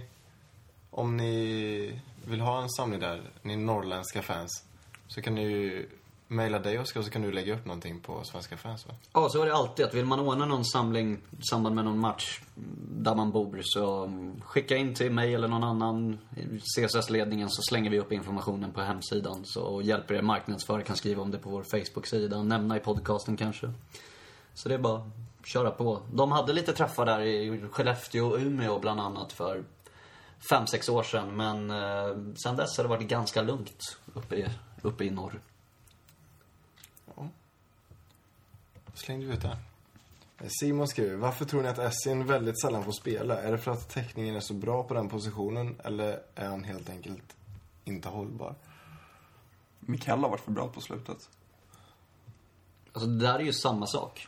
[0.90, 4.64] om ni vill ha en samling där, ni norrländska fans,
[5.08, 5.90] så kan ni ju
[6.34, 8.94] mejla dig Oskar så kan du lägga upp någonting på Svenska fans va?
[9.14, 9.86] Ja, så är det alltid.
[9.86, 12.42] Att vill man ordna någon samling i samband med någon match
[13.04, 14.12] där man bor så
[14.46, 18.82] skicka in till mig eller någon annan i CSS-ledningen så slänger vi upp informationen på
[18.82, 19.46] hemsidan.
[19.46, 23.38] Så och hjälper er marknadsföra kan skriva om det på vår Facebook-sida, nämna i podcasten
[23.38, 23.74] kanske.
[24.54, 26.02] Så det är bara att köra på.
[26.14, 29.64] De hade lite träffar där i Skellefteå och Umeå bland annat för
[30.50, 31.38] fem sex år sedan.
[31.38, 34.46] Men eh, sen dess har det varit ganska lugnt uppe i,
[34.82, 35.40] uppe i norr.
[38.94, 39.58] Slängde vi ut det.
[40.38, 43.42] Eh, Simon skriver, varför tror ni att Essien väldigt sällan får spela?
[43.42, 46.90] Är det för att täckningen är så bra på den positionen eller är han helt
[46.90, 47.36] enkelt
[47.86, 48.56] inte hållbar?
[49.80, 51.30] Mikael har varit för bra på slutet.
[52.94, 54.28] Alltså det där är ju samma sak.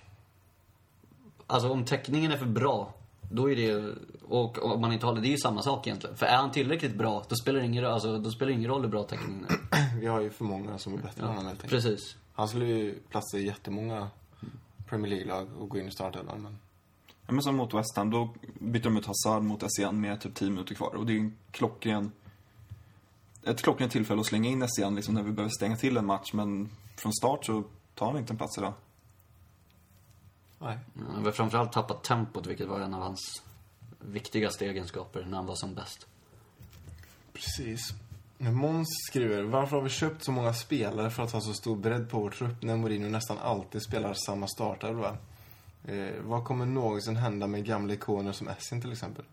[1.48, 2.94] Alltså om täckningen är för bra,
[3.32, 3.96] då är det...
[4.28, 6.16] Och om man inte håller, det är ju samma sak egentligen.
[6.16, 8.82] För är han tillräckligt bra, då spelar det ingen, alltså, då spelar det ingen roll
[8.82, 10.00] hur bra täckningen är.
[10.00, 11.84] Vi har ju för många som är bättre än honom helt enkelt.
[11.84, 12.16] Precis.
[12.34, 14.08] Han skulle ju platsa i jättemånga
[14.86, 16.58] Premier League-lag och gå in i startelvan men...
[17.28, 20.36] Ja, men som mot West Ham, då bytte de ut Hazard mot Essien med typ
[20.36, 20.96] 10 minuter kvar.
[20.96, 22.12] Och det är en klockren...
[23.44, 26.34] ett klockrent tillfälle att slänga in Essien liksom när vi behöver stänga till en match.
[26.34, 27.64] Men från start så
[27.96, 28.74] tar han inte en plats idag.
[30.60, 30.80] Nej.
[31.14, 33.44] Han har framförallt tappat tempot, vilket var en av hans
[34.00, 36.08] viktigaste egenskaper när han var som bäst.
[37.34, 37.94] Precis.
[38.38, 42.10] Måns skriver, varför har vi köpt så många spelare för att ha så stor bredd
[42.10, 45.18] på vår trupp när Mourinho nästan alltid spelar samma startelva?
[45.88, 49.26] Eh, vad kommer någonsin hända med gamla ikoner som Essin till exempel?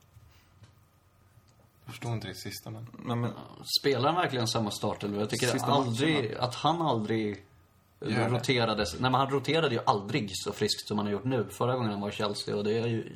[1.85, 2.87] Jag förstår inte det sista men...
[2.93, 3.33] Men, men,
[3.81, 5.21] Spelar han verkligen samma startelva?
[5.21, 7.45] Jag tycker Sista aldrig, att han aldrig
[8.01, 8.29] Gör det.
[8.29, 8.93] roterades.
[8.93, 11.47] Nej men han roterade ju aldrig så friskt som han har gjort nu.
[11.51, 13.13] Förra gången han var i Chelsea och det är ju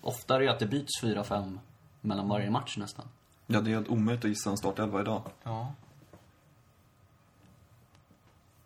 [0.00, 1.58] oftare ju att det byts 4-5
[2.00, 3.08] mellan varje match nästan.
[3.46, 5.22] Ja, det är helt omöjligt att gissa en startelva idag.
[5.42, 5.72] Ja.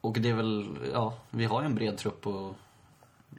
[0.01, 2.57] Och det är väl, ja, vi har ju en bred trupp och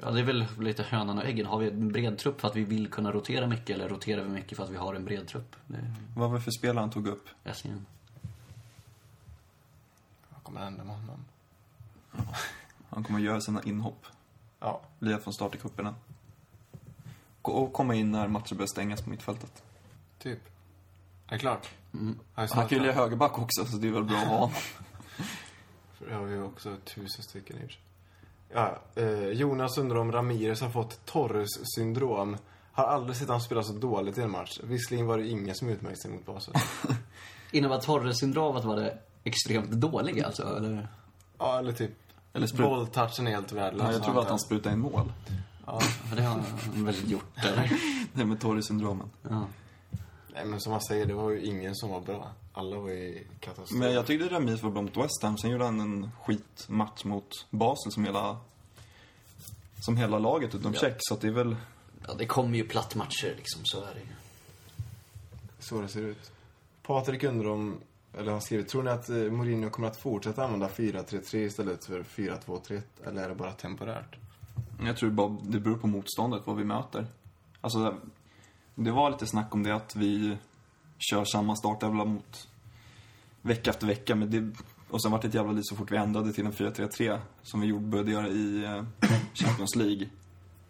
[0.02, 1.46] Ja, det är väl lite hönan och äggen.
[1.46, 4.30] Har vi en bred trupp för att vi vill kunna rotera mycket eller roterar vi
[4.30, 5.56] mycket för att vi har en bred trupp?
[5.68, 7.30] Det Vad var det för spelare han tog upp?
[7.44, 7.86] Essien.
[10.30, 11.26] Vad kommer hända med honom?
[12.90, 14.06] Han kommer göra sina inhopp.
[14.60, 14.82] Ja.
[15.00, 15.96] Lira från start i cuperna.
[17.42, 19.64] Och komma in när matcher börjar stängas på mittfältet.
[20.20, 20.51] Typ.
[21.32, 21.70] Är det klart?
[21.94, 22.20] Mm.
[22.34, 24.52] Han kan ju lira högerback också, så det är väl bra att ha honom.
[25.98, 27.68] För det har vi ju också tusen stycken i.
[28.54, 32.38] Ja, eh, Jonas undrar om Ramirez har fått Torres-syndrom.
[32.72, 34.60] Har aldrig sett han spela så dåligt i en match.
[34.64, 36.54] Visserligen var det ingen som utmärkte sig mot Basel.
[37.52, 40.58] Innebär Torres-syndromet var det extremt dålig alltså?
[40.58, 40.88] Eller?
[41.38, 41.92] ja, eller typ
[42.34, 42.68] Eller sprut...
[42.68, 43.88] bolltouchen är helt värdelös.
[43.88, 45.14] Ja, jag tror att han sprutade in mål.
[45.66, 45.80] Ja.
[46.10, 47.72] För det har han väl gjort eller?
[48.14, 49.10] Det med Torres-syndromen.
[49.30, 49.46] Ja.
[50.34, 52.32] Nej, men som man säger, det var ju ingen som var bra.
[52.54, 53.80] Alla var ju katastrof.
[53.80, 55.38] Men jag tyckte Ramirez var bra mot West Ham.
[55.38, 58.38] Sen gjorde han en skitmatch mot Basel som hela...
[59.80, 60.90] Som hela laget utom Ja.
[61.00, 61.56] Så att det är väl...
[62.08, 64.06] ja, det kommer ju plattmatcher liksom, så är det ju.
[65.60, 66.32] Så det ser ut.
[66.84, 67.78] Patrik undrar om,
[68.18, 72.04] eller har skrivit, tror ni att eh, Mourinho kommer att fortsätta använda 4-3-3 istället för
[72.04, 72.82] 4-2-3-1?
[73.06, 74.16] Eller är det bara temporärt?
[74.86, 77.08] Jag tror bara det beror på motståndet, vad vi möter.
[77.62, 77.98] Alltså,
[78.76, 80.38] det var lite snack om det att vi
[80.98, 82.48] kör samma startelva mot
[83.42, 84.16] vecka efter vecka.
[84.16, 84.54] Men det,
[84.90, 87.62] och sen var det ett jävla liv så fort vi ändrade till en 4-3-3 som
[87.62, 88.84] vi gjorde, började göra i eh,
[89.34, 90.10] Champions League.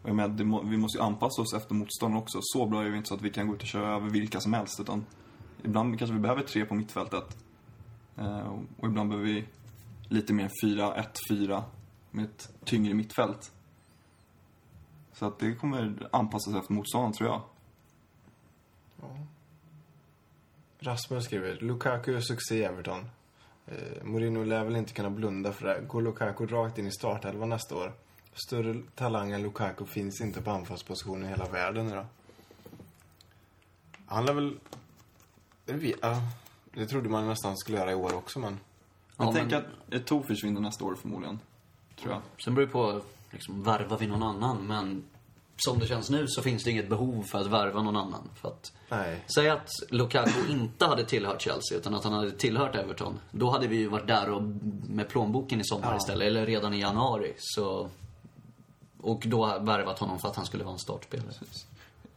[0.02, 2.40] Och jag menar, det må, vi måste ju anpassa oss efter motståndaren också.
[2.42, 4.40] Så bra är vi inte så att vi kan gå ut och köra över vilka
[4.40, 4.80] som helst.
[4.80, 5.06] Utan
[5.64, 7.38] ibland kanske vi behöver tre på mittfältet.
[8.18, 9.46] Eh, och ibland behöver vi
[10.10, 11.64] lite mer 4-1-4
[12.12, 13.52] med ett tyngre mittfält.
[15.14, 17.42] Så att det kommer anpassas efter motståndaren, tror jag.
[20.80, 23.10] Rasmus skriver, Lukaku är succé i Everton.
[23.68, 25.82] Eh, Mourinho lär väl inte kunna blunda för det.
[25.88, 27.94] Går Lukaku rakt in i startelvan nästa år?
[28.34, 32.06] Större talang än Lukaku finns inte på anfallsposition i hela världen idag.
[34.06, 34.60] Han lär väl...
[35.66, 36.22] Det, vet, ja,
[36.74, 38.60] det trodde man nästan skulle göra i år också, men...
[39.18, 41.40] Jag Ja, tänker men- att Eto'o försvinner nästa år förmodligen.
[42.02, 42.22] Tror jag.
[42.44, 44.68] Sen beror det på, liksom, värvar vi någon annan?
[44.68, 45.04] Men
[45.58, 48.30] som det känns nu så finns det inget behov för att värva någon annan.
[48.36, 49.26] För att, Nej.
[49.36, 53.20] säg att Lukaku inte hade tillhört Chelsea utan att han hade tillhört Everton.
[53.32, 54.44] Då hade vi ju varit där och
[54.90, 55.98] med plånboken i sommar Ja.
[55.98, 56.28] istället.
[56.28, 57.34] Eller redan i januari.
[57.38, 57.90] Så,
[59.02, 61.30] och då värvat honom för att han skulle vara en startspelare.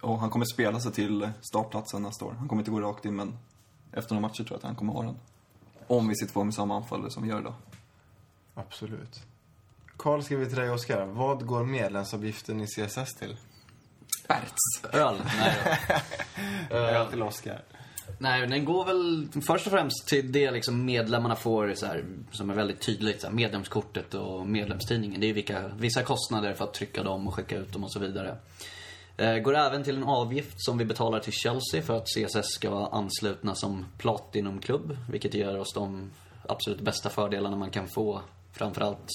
[0.01, 2.33] Och han kommer spela sig till startplatsen nästa år.
[2.39, 3.39] Han kommer inte gå rakt in, men
[3.93, 5.17] efter några matcher tror jag att han kommer ha den.
[5.87, 7.55] Om vi sitter kvar med samma anfallare som vi gör idag.
[8.55, 9.21] Absolut.
[9.97, 11.07] Karl skriver till dig, Oskar.
[11.07, 13.37] Vad går medlemsavgiften i CSS till?
[14.29, 14.95] Ärts.
[14.95, 15.17] Öl?
[15.39, 15.79] Nej.
[16.71, 17.63] Öl till Oskar.
[18.19, 22.51] Nej, den går väl först och främst till det liksom medlemmarna får så här, som
[22.51, 23.21] är väldigt tydligt.
[23.21, 25.21] Så här, medlemskortet och medlemstidningen.
[25.21, 27.99] Det är vilka, vissa kostnader för att trycka dem och skicka ut dem och så
[27.99, 28.37] vidare.
[29.17, 32.71] Eh, går även till en avgift som vi betalar till Chelsea för att CSS ska
[32.71, 34.97] vara anslutna som Platinumklubb.
[35.11, 36.11] Vilket ger oss de
[36.49, 38.23] absolut bästa fördelarna man kan få.
[38.55, 39.09] Framförallt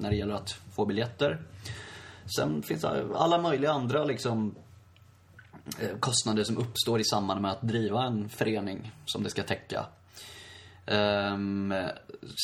[0.00, 1.40] när det gäller att få biljetter.
[2.36, 4.54] Sen finns det alla möjliga andra liksom
[5.80, 9.86] eh, kostnader som uppstår i samband med att driva en förening som det ska täcka.
[10.86, 11.74] Ehm,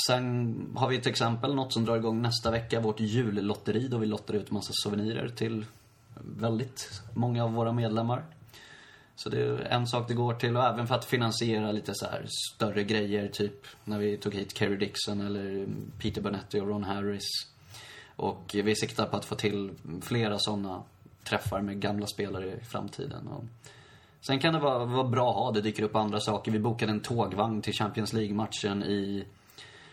[0.06, 4.06] sen har vi till exempel något som drar igång nästa vecka, vårt jullotteri då vi
[4.06, 5.66] lottar ut massa souvenirer till
[6.14, 8.24] väldigt många av våra medlemmar.
[9.18, 12.06] Så det är en sak det går till och även för att finansiera lite så
[12.06, 15.66] här större grejer, typ när vi tog hit Kerry Dixon eller
[15.98, 17.28] Peter Bonetti och Ron Harris.
[18.16, 19.70] Och vi siktar på att få till
[20.02, 20.82] flera sådana
[21.24, 23.28] träffar med gamla spelare i framtiden.
[23.28, 23.44] Och
[24.20, 26.52] sen kan det vara, vara bra att ha, det dyker upp andra saker.
[26.52, 29.24] Vi bokade en tågvagn till Champions League-matchen i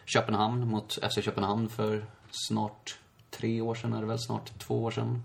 [0.05, 4.19] Köpenhamn mot FC Köpenhamn för snart tre år sedan, är det väl?
[4.19, 5.23] Snart två år sedan.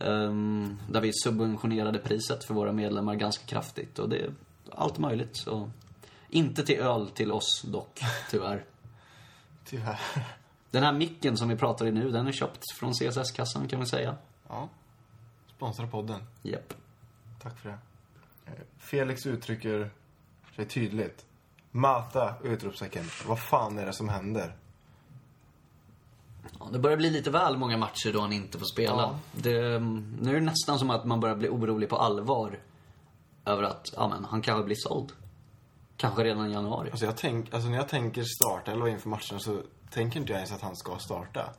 [0.00, 4.34] Ehm, där vi subventionerade priset för våra medlemmar ganska kraftigt och det är
[4.72, 5.36] allt möjligt.
[5.36, 5.70] Så
[6.28, 8.64] Inte till öl till oss dock, tyvärr.
[9.64, 10.00] Tyvärr.
[10.70, 13.86] Den här micken som vi pratar i nu, den är köpt från CSS-kassan kan vi
[13.86, 14.16] säga.
[14.48, 14.68] Ja.
[15.56, 16.22] Sponsra podden.
[16.42, 16.74] Japp.
[17.42, 17.78] Tack för det.
[18.46, 19.90] Eh, Felix uttrycker
[20.56, 21.26] sig tydligt.
[21.70, 22.34] Mata!
[22.44, 23.04] Utropstecken.
[23.26, 24.56] Vad fan är det som händer?
[26.60, 28.92] Ja, det börjar bli lite väl många matcher då han inte får spela.
[29.02, 29.18] Ja.
[29.32, 29.78] Det,
[30.20, 32.58] nu är det nästan som att man börjar bli orolig på allvar.
[33.44, 35.12] Över att, ja men, han kanske blir såld.
[35.96, 36.90] Kanske redan i januari.
[36.90, 40.38] Alltså, jag tänk, alltså när jag tänker starta eller inför matchen så tänker inte jag
[40.38, 41.50] ens att han ska starta.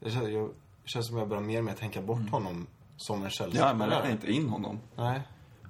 [0.00, 0.48] Det känns, jag,
[0.82, 2.66] det känns som jag börjar mer och mer tänka bort honom
[2.96, 3.52] som en Mm.
[3.56, 4.80] Ja, men räkna inte in honom.
[4.96, 5.22] Nej.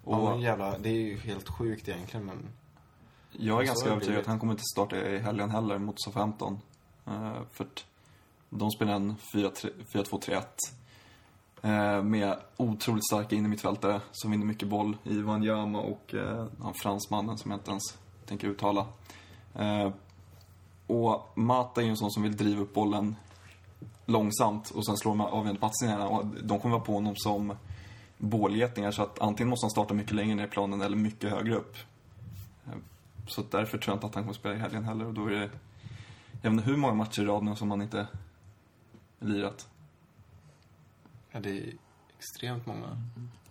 [0.04, 2.48] Och- Ja, men jävla, det är ju helt sjukt egentligen men...
[3.32, 6.60] Jag är ganska övertygad att han kommer inte starta i helgen heller mot Southampton.
[7.08, 7.84] Uh, för att
[8.58, 10.42] de spelar en 4-2-3-1
[11.62, 17.38] eh, med otroligt starka innermittfältare som vinner mycket boll i Wanyama och eh, han fransmannen
[17.38, 18.86] som jag inte ens tänker uttala.
[19.54, 19.90] Eh,
[20.86, 23.16] och Mata är ju en sån som vill driva upp bollen
[24.06, 26.08] långsamt och sen slår de avgörande passningarna.
[26.08, 27.56] Och de kommer vara på honom som
[28.18, 31.54] bålgetingar så att antingen måste han starta mycket längre ner i planen eller mycket högre
[31.54, 31.76] upp.
[32.66, 32.72] Eh,
[33.26, 35.06] så därför tror jag inte att han kommer spela i helgen heller.
[35.06, 35.50] Och då är det...
[36.42, 38.06] Jag vet inte hur många matcher i rad nu som han inte
[39.24, 39.68] lirat.
[41.30, 41.72] Ja, det är
[42.18, 42.98] extremt många.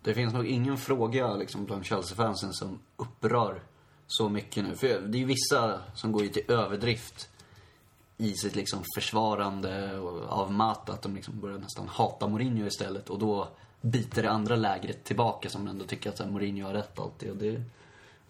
[0.02, 3.62] Det finns nog ingen fråga liksom, bland Chelsea-fansen som upprör
[4.08, 4.76] så mycket nu.
[4.76, 7.30] För det är ju vissa som går ju till överdrift
[8.18, 10.94] i sitt liksom försvarande av Mata.
[10.94, 13.10] Att de liksom börjar nästan hata Mourinho istället.
[13.10, 13.48] Och då
[13.82, 17.32] biter det andra lägret tillbaka som ändå tycker att så här, Mourinho har rätt alltid.
[17.32, 17.64] Och det,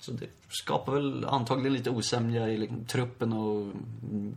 [0.03, 3.73] så det skapar väl antagligen lite osämja i liksom, truppen och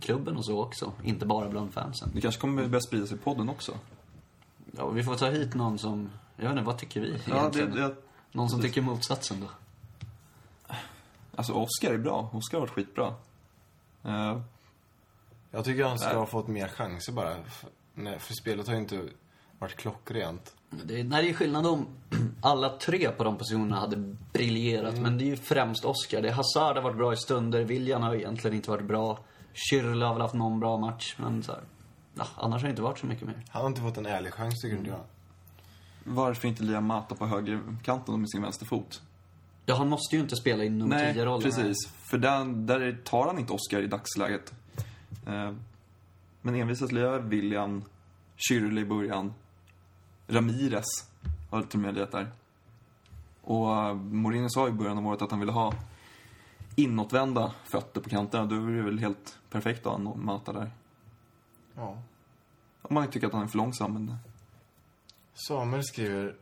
[0.00, 0.92] klubben och så också.
[1.05, 2.11] Inte bara bland fansen.
[2.14, 3.72] Det kanske kommer börja sprida sig i podden också.
[4.76, 7.74] Ja, vi får ta hit någon som, jag vet inte, vad tycker vi egentligen?
[7.74, 7.94] det,
[8.33, 9.46] Någon som tycker motsatsen då?
[11.37, 12.31] alltså Oscar är bra.
[12.33, 13.14] Oscar har varit skitbra.
[14.05, 14.40] Eh,
[15.50, 17.37] Jag tycker han ska ha fått mer chanser bara.
[17.94, 19.09] Nej, för spelet har ju inte
[19.59, 20.55] varit klockrent.
[20.71, 21.87] Det är, nej, det är skillnad om
[22.40, 23.97] alla tre på de positionerna hade
[24.33, 24.99] briljerat.
[24.99, 26.23] Men det är ju främst Oscar.
[26.23, 27.64] Det är Hazard har varit bra i stunder.
[27.64, 29.19] William har egentligen inte varit bra.
[29.55, 31.14] Schürrle har väl haft någon bra match.
[31.19, 31.61] Men så här,
[32.14, 33.45] ja, annars har det inte varit så mycket mer.
[33.49, 35.01] Han har inte fått en ärlig chans tycker inte jag.
[36.05, 39.03] varför inte Liam Mata på högerkanten med sin vänsterfot?
[39.66, 41.42] Ja, han måste ju inte spela i nummer 10-rollen.
[41.42, 41.77] precis.
[42.11, 44.55] För där, där tar han inte Oscar i dagsläget.
[45.27, 45.53] Eh,
[46.42, 47.85] men envisas lirar William,
[48.37, 49.35] Schürrle i början.
[50.27, 50.85] Ramirez
[51.51, 52.31] har till och med lirat där.
[53.43, 55.75] Och uh, Mourinho sa i början av året att han ville ha
[56.77, 58.47] inåtvända fötter på kanterna.
[58.47, 60.71] Då är det väl helt perfekt att ha Mata där.
[61.75, 61.99] Ja.
[62.83, 64.17] Om man tycker att han är för långsam, men...
[65.35, 66.35] Samuel skriver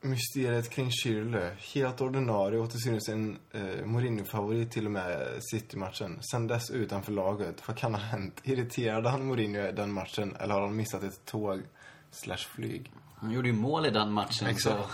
[0.00, 1.50] Mysteriet kring Schürrle.
[1.74, 6.18] Helt ordinarie och till synes en eh, Mourinho-favorit till och med City-matchen.
[6.30, 7.68] Sen dess utanför laget.
[7.68, 8.40] Vad kan ha hänt?
[8.44, 11.62] Irriterade han Mourinho i den matchen eller har han missat ett tåg
[12.10, 12.90] slash flyg?
[13.20, 14.48] Han gjorde ju mål i den matchen.
[14.48, 14.76] Exakt.
[14.76, 14.90] Så,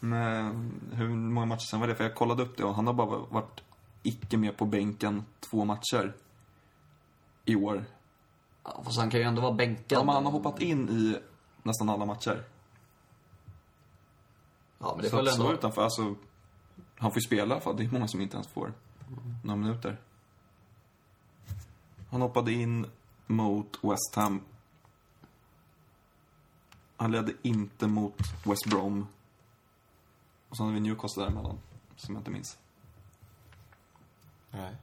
[0.00, 1.94] Men hur många matcher sen var det?
[1.94, 3.60] För jag kollade upp det och han har bara varit
[4.02, 6.14] icke med på bänken två matcher
[7.44, 7.84] i år.
[8.64, 9.98] ja, fast han kan ju ändå vara bänkad.
[9.98, 11.18] Ja, men han har hoppat in i
[11.62, 12.44] nästan alla matcher.
[14.78, 15.54] Ja, men det så att väl stå ändå...
[15.54, 16.14] utanför, alltså...
[16.96, 17.76] Han får ju spela i alla fall.
[17.76, 18.72] Det är många som inte ens får
[19.42, 20.00] några minuter.
[22.10, 22.86] Han hoppade in
[23.26, 24.40] mot West Ham.
[26.96, 29.06] Han ledde inte mot West Brom.
[30.48, 31.58] Och så hade vi Newcastle däremellan,
[31.96, 32.58] som jag inte minns.
[34.50, 34.74] Nej.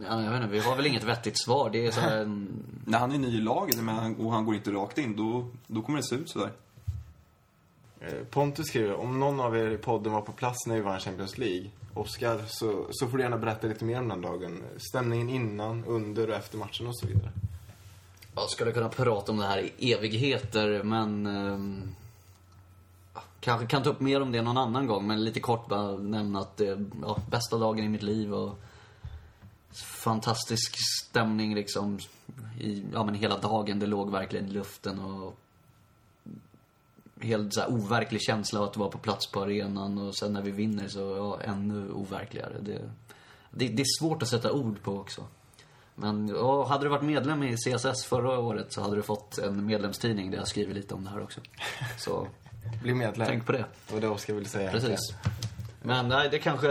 [0.00, 1.70] Ja, jag vet inte, vi har väl inget vettigt svar.
[1.70, 2.64] Det är så här en...
[2.84, 5.48] När han är ny i laget men han, och han går inte rakt in, då,
[5.66, 6.52] då kommer det se ut sådär.
[8.00, 11.00] Eh, Pontus skriver, om någon av er i podden var på plats när vi vann
[11.00, 14.62] Champions League, Oscar, så, så får du gärna berätta lite mer om den dagen.
[14.76, 17.32] Stämningen innan, under och efter matchen och så vidare.
[18.40, 21.26] Jag skulle kunna prata om det här i evigheter, men...
[21.26, 21.94] ehm,
[23.40, 26.40] kanske kan ta upp mer om det någon annan gång, men lite kort bara nämna
[26.40, 28.58] att det är ja, bästa dagen i mitt liv och
[29.74, 31.98] fantastisk stämning liksom
[32.60, 33.78] i, ja men hela dagen.
[33.78, 35.36] Det låg verkligen i luften och
[37.20, 40.42] helt så här overklig känsla av att vara på plats på arenan och sen när
[40.42, 42.56] vi vinner så, ja, ännu overkligare.
[42.60, 42.90] Det,
[43.50, 45.24] det, det är svårt att sätta ord på också.
[46.00, 49.66] Men ja, hade du varit medlem i CSS förra året så hade du fått en
[49.66, 51.40] medlemstidning där jag skriver lite om det här också.
[51.98, 52.28] Så
[52.82, 53.26] Bli medlem.
[53.28, 53.64] tänk på det.
[53.92, 54.70] Var det Oscar ville säga.
[54.70, 55.00] Precis.
[55.82, 56.68] Men nej, det kanske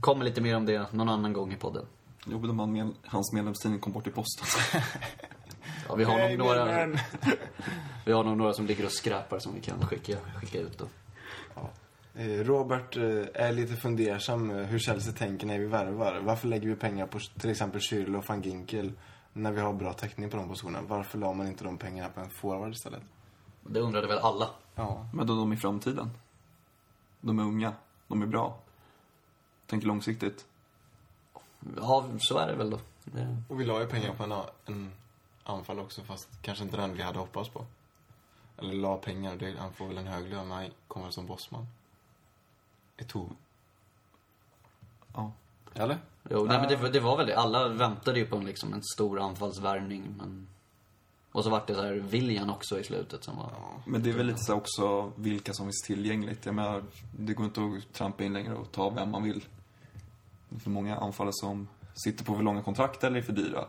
[0.00, 1.86] kommer lite mer om det någon annan gång i podden.
[2.26, 4.46] Jobbigt om han med, hans medlemstidning kom bort i posten.
[5.88, 6.86] Ja, vi har nog några,
[8.04, 10.84] vi har nog några som ligger och skräpar som vi kan skicka, skicka ut då.
[12.16, 16.20] Eh, Robert eh, är lite fundersam eh, hur Chelsea tänker när vi värvar.
[16.22, 18.92] Varför lägger vi pengar på till exempel Schürrle och van Ginkel
[19.32, 20.86] när vi har bra täckning på de positionerna?
[20.88, 23.02] Varför la man inte de pengarna på en forward istället?
[23.62, 24.50] Det undrade väl alla.
[24.74, 25.08] Ja.
[25.12, 26.10] Men då de i framtiden?
[27.20, 27.72] De är unga,
[28.08, 28.58] de är bra.
[29.66, 30.46] Tänker långsiktigt.
[31.76, 32.80] Ja, så är det väl då.
[33.04, 33.36] Det...
[33.48, 34.32] Och vi la ju pengar på en,
[34.66, 34.92] en
[35.44, 37.66] anfall också, fast kanske inte den vi hade hoppats på.
[38.58, 41.66] Eller la pengar, det, han får väl en hög lön när han kommer som bossman.
[42.98, 43.30] Eto'o.
[45.14, 45.32] Ja.
[45.74, 45.98] Eller?
[46.30, 47.36] Jo, nej, men det, det var väl det.
[47.36, 50.14] Alla väntade ju på en, liksom, en stor anfallsvärvning.
[50.18, 50.48] Men...
[51.32, 53.52] Och så vart det så här William också i slutet som var...
[53.86, 56.46] Men det är väl lite så också vilka som finns tillgängligt.
[56.46, 56.84] Jag menar,
[57.18, 59.44] det går inte att trampa in längre och ta vem man vill.
[60.48, 63.64] Det är för många anfallare som sitter på för långa kontrakt eller är för dyra.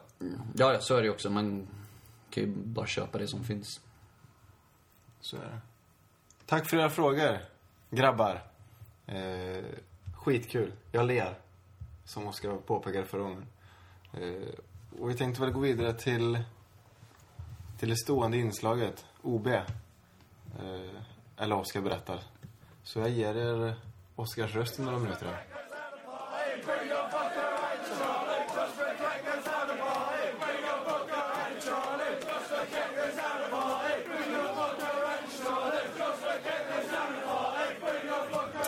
[0.55, 1.29] Ja, ja, så är det ju också.
[1.29, 1.67] Man
[2.29, 3.81] kan ju bara köpa det som finns.
[5.21, 5.59] Så är det.
[6.45, 7.39] Tack för era frågor,
[7.89, 8.43] grabbar.
[9.07, 9.63] Eh,
[10.15, 10.71] skitkul.
[10.91, 11.37] Jag ler.
[12.05, 13.45] Som Oskar påpekade förra gången.
[14.13, 16.39] Eh, och vi tänkte väl gå vidare till,
[17.79, 19.47] till det stående inslaget, OB.
[19.47, 19.63] Eh,
[21.37, 22.19] eller Oskar berättar.
[22.83, 23.75] Så jag ger er
[24.15, 25.25] Oskars röst i några minuter.
[25.25, 25.64] här.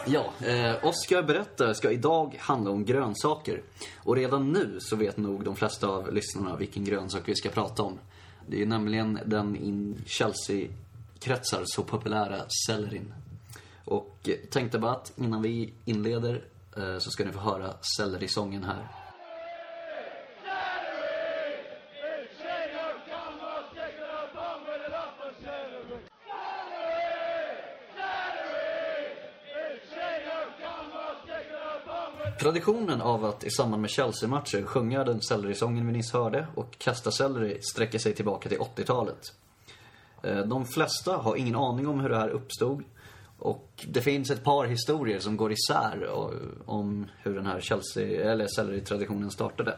[0.10, 3.62] Ja, eh, Oscar berättar ska idag handla om grönsaker.
[3.98, 7.84] Och redan nu så vet nog de flesta av lyssnarna vilken grönsak vi ska prata
[7.84, 8.00] om.
[8.48, 13.14] Det är nämligen den in Chelsea-kretsar så populära sellerin.
[13.86, 16.44] Och tänkte bara att innan vi inleder
[16.78, 18.88] eh, så ska ni få höra sellerisången här.
[32.48, 37.12] Traditionen av att i samband med Chelsea-matcher sjunga den sellerisången vi nyss hörde och kasta
[37.12, 39.34] selleri sträcker sig tillbaka till 80-talet.
[40.24, 42.84] Eh, de flesta har ingen aning om hur det här uppstod.
[43.38, 48.32] Och det finns ett par historier som går isär eh, om hur den här Chelsea,
[48.32, 49.78] eller selleritraditionen startade.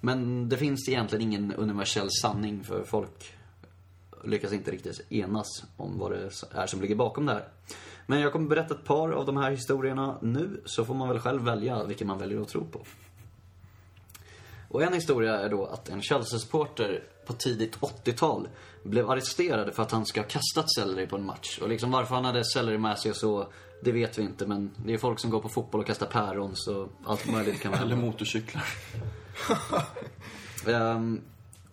[0.00, 3.34] Men det finns egentligen ingen universell sanning för folk
[4.24, 7.48] lyckas inte riktigt enas om vad det är som ligger bakom det här.
[8.06, 11.18] Men jag kommer berätta ett par av de här historierna nu, så får man väl
[11.18, 12.80] själv välja vilken man väljer att tro på.
[14.68, 18.48] Och en historia är då att en Chelsea-supporter på tidigt 80-tal
[18.82, 21.58] blev arresterad för att han ska ha kastat selleri på en match.
[21.62, 23.48] Och liksom varför han hade selleri med sig och så,
[23.82, 24.46] det vet vi inte.
[24.46, 27.72] Men det är folk som går på fotboll och kastar päron, så allt möjligt kan
[27.72, 27.96] Eller hända.
[28.06, 28.64] motorcyklar.
[30.66, 31.20] Ehm,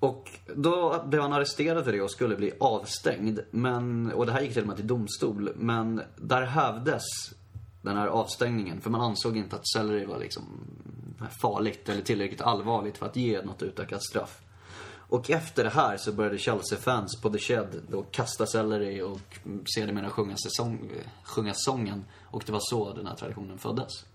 [0.04, 3.40] och då blev han arresterad för det och skulle bli avstängd.
[3.52, 5.50] Men, och det här gick till och med till domstol.
[5.56, 7.04] Men där hävdes
[7.82, 8.82] den här avstängningen.
[8.82, 10.44] För man ansåg inte att selleri var liksom
[11.42, 14.42] farligt eller tillräckligt allvarligt för att ge något utökat straff.
[14.96, 19.40] Och efter det här så började Chelsea-fans på The Shed då kasta selleri och
[19.76, 20.92] sedermera sjunga, säsong,
[21.24, 22.06] sjunga sången.
[22.24, 24.06] Och det var så den här traditionen föddes.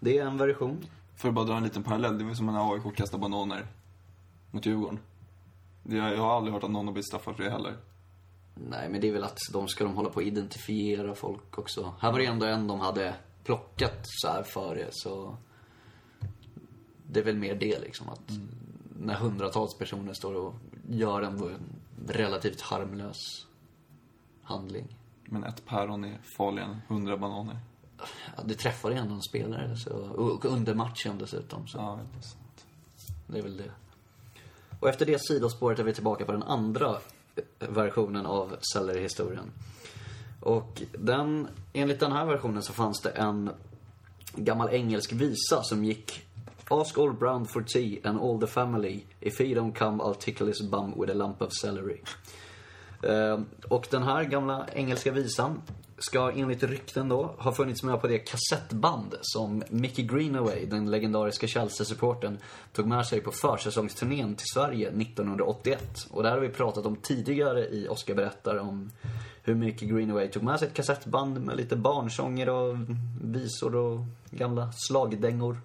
[0.00, 0.86] Det är en version.
[1.16, 3.66] För att bara dra en liten parallell, det var som när AIK kastade bananer
[4.50, 4.98] mot Djurgården.
[5.82, 7.76] Det- Jag har aldrig hört att någon har blivit straffad för det heller.
[8.54, 11.94] Nej, men det är väl att de ska de hålla på att identifiera folk också.
[12.00, 13.14] Här var det ändå en de hade
[13.44, 15.36] plockat så här före, så...
[17.12, 18.30] Det är väl mer det liksom, att
[18.98, 20.54] när hundratals personer står och
[20.88, 21.58] gör en
[22.06, 23.46] relativt harmlös
[24.42, 24.96] handling.
[25.24, 27.58] Men ett päron är farligare än hundra bananer.
[28.36, 31.66] Ja, det träffar ju ändå en spelare, så, och under matchen dessutom.
[31.66, 31.78] Så.
[31.78, 32.66] Ja, det är sant.
[33.26, 33.70] Det är väl det.
[34.80, 36.88] Och efter det sidospåret är vi tillbaka på den andra
[37.58, 39.52] eh, versionen av Selleri-historien.
[40.40, 43.50] Och den, enligt den här versionen så fanns det en
[44.34, 46.26] gammal engelsk visa som gick
[46.72, 49.04] Ask all brown for tea and all the family.
[49.20, 52.00] If he don't come I'll tickle his bum with a lump of celery.
[53.04, 55.62] Uh, och den här gamla engelska visan
[56.00, 61.46] ska enligt rykten då ha funnits med på det kassettband som Mickey Greenaway, den legendariska
[61.46, 62.38] Chelsea-supporten,
[62.72, 66.06] tog med sig på försäsongsturnén till Sverige 1981.
[66.10, 68.90] Och det här har vi pratat om tidigare i Oscar berättar om
[69.42, 72.76] hur Mickey Greenaway tog med sig ett kassettband med lite barnsånger och
[73.22, 75.60] visor och gamla slagdängor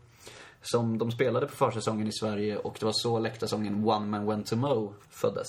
[0.61, 4.47] som de spelade på försäsongen i Sverige och det var så läktarsången One Man Went
[4.47, 5.47] To Mow föddes.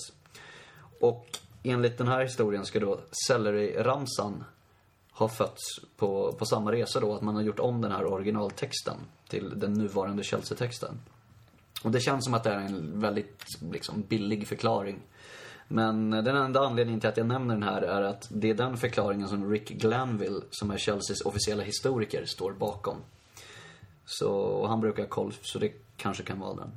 [1.01, 1.27] Och
[1.63, 4.45] enligt den här historien ska då Celery-ramsan
[5.17, 8.97] har fötts på, på samma resa då, att man har gjort om den här originaltexten
[9.29, 10.99] till den nuvarande Chelsea-texten.
[11.83, 13.43] Och det känns som att det är en väldigt
[13.73, 15.01] liksom, billig förklaring.
[15.69, 18.77] Men den enda anledningen till att jag nämner den här är att det är den
[18.77, 22.97] förklaringen som Rick Glanville, som är Chelseas officiella historiker, står bakom.
[24.05, 26.71] Så och han brukar ha koll, så det kanske kan vara den.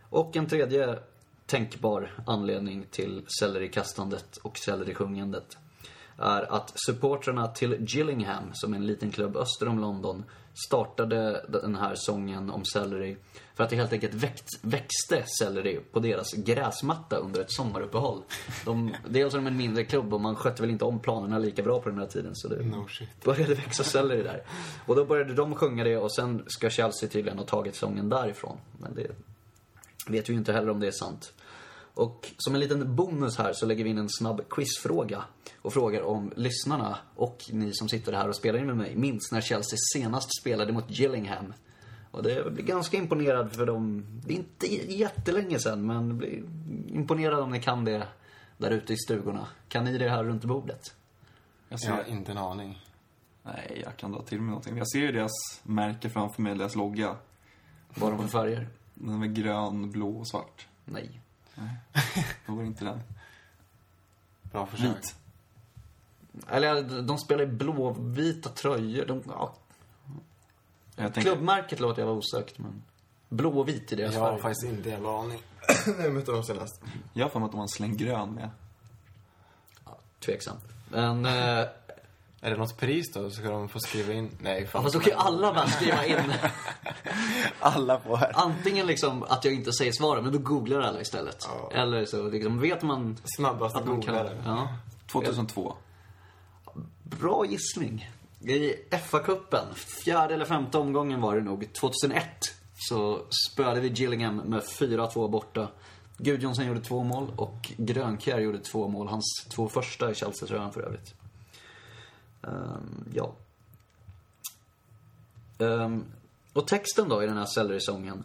[0.00, 0.98] Och en tredje
[1.46, 5.56] tänkbar anledning till sellerikastandet och sellerisjungandet
[6.18, 10.24] är att supportrarna till Gillingham, som är en liten klubb öster om London,
[10.66, 13.16] startade den här sången om selleri
[13.54, 18.22] för att det helt enkelt växt, växte selleri på deras gräsmatta under ett sommaruppehåll.
[18.64, 21.62] De, dels är de en mindre klubb och man skötte väl inte om planerna lika
[21.62, 22.86] bra på den här tiden så det No
[23.24, 24.42] började växa selleri där.
[24.86, 28.56] Och då började de sjunga det och sen ska Chelsea tydligen ha tagit sången därifrån.
[28.78, 29.06] Men det
[30.06, 31.32] vet vi ju inte heller om det är sant.
[31.94, 35.24] Och som en liten bonus här så lägger vi in en snabb quizfråga.
[35.62, 39.32] Och frågar om lyssnarna och ni som sitter här och spelar in med mig minns
[39.32, 41.52] när Chelsea senast spelade mot Gillingham.
[42.10, 44.06] Och det blir ganska imponerad för dem.
[44.26, 46.42] Det är inte jättelänge sedan men jag blir
[46.88, 48.06] imponerad om ni kan det
[48.58, 49.46] där ute i stugorna.
[49.68, 50.94] Kan ni det här runt bordet?
[51.68, 52.82] Jag Jag ser, har inte en aning.
[53.42, 54.76] Nej, jag kan dra till med någonting.
[54.76, 55.32] Jag ser ju deras
[55.62, 57.16] märke framför mig, deras logga.
[57.94, 58.68] Vad de för färger?
[58.94, 60.66] Den är grön, blå och svart.
[60.84, 61.21] Nej.
[62.46, 63.00] Det var inte den.
[64.42, 64.96] Bra försök.
[64.96, 65.16] Vit.
[66.48, 69.06] Eller de spelar i blåvita tröjor.
[69.06, 69.54] De, ja,
[70.96, 72.82] Jag tänker, klubbmärket låter jag vara osökt men...
[73.28, 75.42] Blåvit i deras Jag har faktiskt inte en aning.
[75.86, 76.82] När jag mötte dem senast.
[77.12, 78.50] jag har för mig att de har en släng grön med.
[80.20, 80.56] Tveksam.
[80.88, 81.26] Men...
[81.26, 81.66] Eh,
[82.44, 83.30] Är det något pris då?
[83.30, 84.30] Så ska de få skriva in?
[84.40, 84.82] Nej, ja, fan.
[84.82, 86.16] fast då kan ju alla bara skriva in
[87.60, 88.32] Alla får här.
[88.34, 91.36] antingen liksom att jag inte säger svaret, men då googlar alla istället.
[91.48, 91.70] Ja.
[91.80, 94.26] Eller så liksom vet man Snabbaste att man kan.
[94.44, 94.68] Ja.
[95.12, 95.74] 2002.
[97.02, 98.10] Bra gissning.
[98.40, 102.24] I FA-cupen, fjärde eller femte omgången var det nog, 2001,
[102.74, 103.20] så
[103.52, 105.68] spöade vi Gillingham med 4-2 borta.
[106.18, 109.08] Gudjonsson gjorde två mål och Grönkjær gjorde två mål.
[109.08, 111.14] Hans två första i Chelsea-tröjan för övrigt.
[112.46, 113.34] Ehm, ja.
[115.58, 116.04] Ehm,
[116.52, 118.24] och texten då i den här Celery-sången.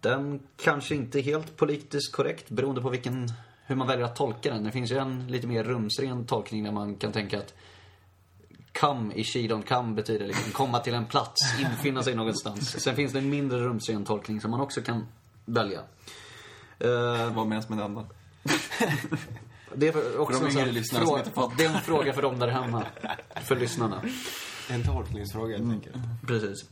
[0.00, 3.28] Den kanske inte är helt politiskt korrekt beroende på vilken,
[3.66, 4.64] hur man väljer att tolka den.
[4.64, 7.54] Det finns ju en lite mer rumsren tolkning där man kan tänka att
[8.80, 12.82] come i she don't come betyder liksom komma till en plats, infinna sig någonstans.
[12.82, 15.06] Sen finns det en mindre rumsren tolkning som man också kan
[15.44, 15.80] välja.
[16.78, 18.06] Eh, Vad menas med den då?
[19.74, 21.56] det är också de en sån fråga, fattar.
[21.56, 22.84] det är en fråga för dem där hemma.
[23.42, 24.02] För lyssnarna.
[24.70, 25.96] En tolkningsfråga helt enkelt.
[26.26, 26.64] Precis.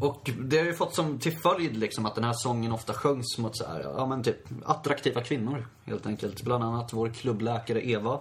[0.00, 3.38] Och det har ju fått som till följd liksom att den här sången ofta sjöngs
[3.38, 6.42] mot så här, ja men typ attraktiva kvinnor helt enkelt.
[6.42, 8.20] Bland annat vår klubbläkare Eva.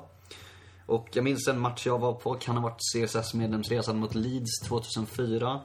[0.85, 5.61] Och jag minns en match jag var på, kan ha varit CSS-medlemsresan mot Leeds 2004.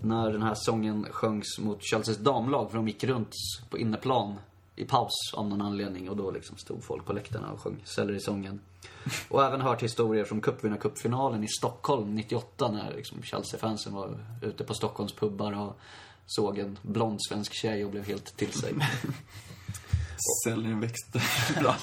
[0.00, 3.32] När den här sången sjöngs mot Chelseas damlag, för de gick runt
[3.70, 4.34] på inneplan
[4.76, 8.60] i paus av någon anledning och då liksom stod folk på läktarna och sjöng Sellery-sången.
[9.28, 14.74] Och även hört historier från cupvinnarcupfinalen i Stockholm 98 när liksom Chelsea-fansen var ute på
[14.74, 15.78] Stockholms pubbar och
[16.26, 18.74] såg en blond svensk tjej och blev helt till sig.
[20.44, 21.22] Säljer växte.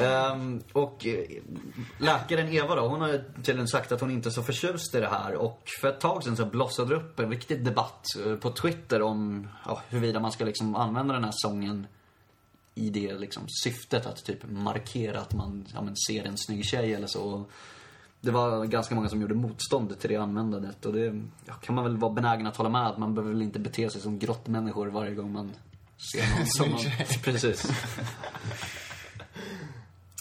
[0.00, 1.24] Ehm, och eh,
[1.98, 5.08] läkaren Eva då, hon har tydligen sagt att hon inte är så förtjust i det
[5.08, 5.34] här.
[5.34, 9.02] Och för ett tag sedan så blossade det upp en riktig debatt eh, på Twitter
[9.02, 11.86] om ja, huruvida man ska liksom använda den här sången
[12.74, 16.94] i det liksom syftet att typ markera att man ja, men ser en snygg tjej
[16.94, 17.44] eller så.
[18.20, 21.84] Det var ganska många som gjorde motstånd till det användandet och det ja, kan man
[21.84, 24.86] väl vara benägen att hålla med att man behöver väl inte bete sig som grottmänniskor
[24.86, 25.52] varje gång man
[26.12, 26.80] ser någon som man...
[27.22, 27.70] Precis.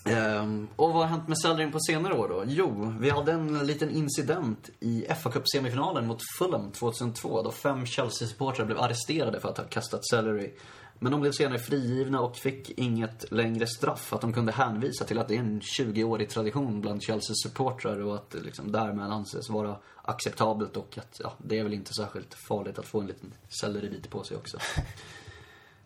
[0.05, 2.43] Ehm, och vad har hänt med Sellerin på senare år då?
[2.47, 8.65] Jo, vi hade en liten incident i fa Cup-semifinalen mot Fulham 2002 då fem Chelsea-supportrar
[8.65, 10.53] blev arresterade för att ha kastat Sellery.
[10.99, 14.13] Men de blev senare frigivna och fick inget längre straff.
[14.13, 18.29] Att de kunde hänvisa till att det är en 20-årig tradition bland Chelsea-supportrar och att
[18.29, 22.79] det liksom därmed anses vara acceptabelt och att ja, det är väl inte särskilt farligt
[22.79, 24.57] att få en liten selleribit på sig också.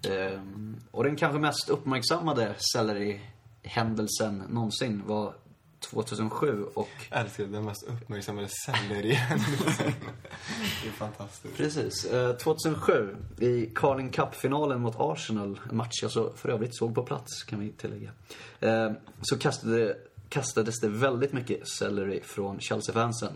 [0.09, 2.55] Ehm, och den kanske mest uppmärksammade
[3.71, 5.33] selleri-händelsen någonsin var
[5.79, 9.93] 2007 och Älskar den mest uppmärksammade sellerihändelsen.
[10.83, 11.57] det är fantastiskt.
[11.57, 12.05] Precis.
[12.05, 17.03] Eh, 2007 i Carling Cup-finalen mot Arsenal, en match jag så för övrigt såg på
[17.03, 18.11] plats kan vi tillägga.
[18.59, 18.91] Eh,
[19.21, 19.97] så kastade,
[20.29, 23.33] kastades det väldigt mycket selleri från Chelsea-fansen.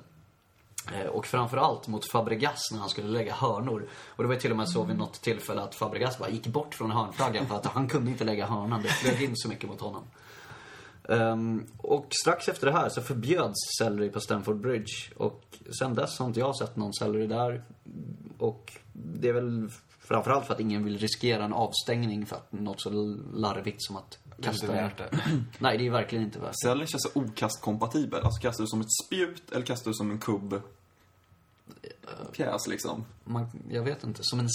[0.93, 3.87] Eh, Och framförallt mot Fabregas när han skulle lägga hörnor.
[4.05, 6.47] Och det var ju till och med så vid något tillfälle att Fabregas bara gick
[6.47, 8.81] bort från hörnflaggan för att han kunde inte lägga hörnan.
[8.81, 10.03] Det flög in så mycket mot honom.
[11.11, 14.93] Ehm, och strax efter det här så förbjöds selleri på Stamford Bridge.
[15.17, 15.43] Och
[15.79, 17.63] sen dess har inte jag sett någon selleri där.
[18.37, 19.69] Och det är väl
[20.11, 22.89] Framförallt för att ingen vill riskera en avstängning för att något så
[23.33, 25.09] larvigt som att Det är inte kasta värt det.
[25.59, 26.67] Nej, det är verkligen inte värt det.
[26.67, 28.21] Sellery känns så okastkompatibel.
[28.23, 30.61] Alltså kastar du som ett spjut eller kastar du som en kubb?
[32.31, 33.05] Pjäs liksom.
[33.23, 34.19] Man, jag vet inte.
[34.23, 34.49] Som en...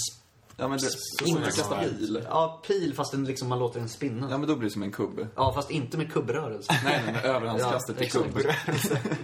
[0.59, 0.89] Ja men det,
[1.25, 2.21] det kasta pil.
[2.29, 4.27] Ja, pil fast den liksom, man låter den spinna.
[4.29, 5.27] Ja men då blir det som en kubb.
[5.35, 6.73] Ja, fast inte med kubbrörelse.
[6.83, 8.33] Nej, nej, med överhandskastet Ja, till exakt.
[8.33, 9.07] kubb.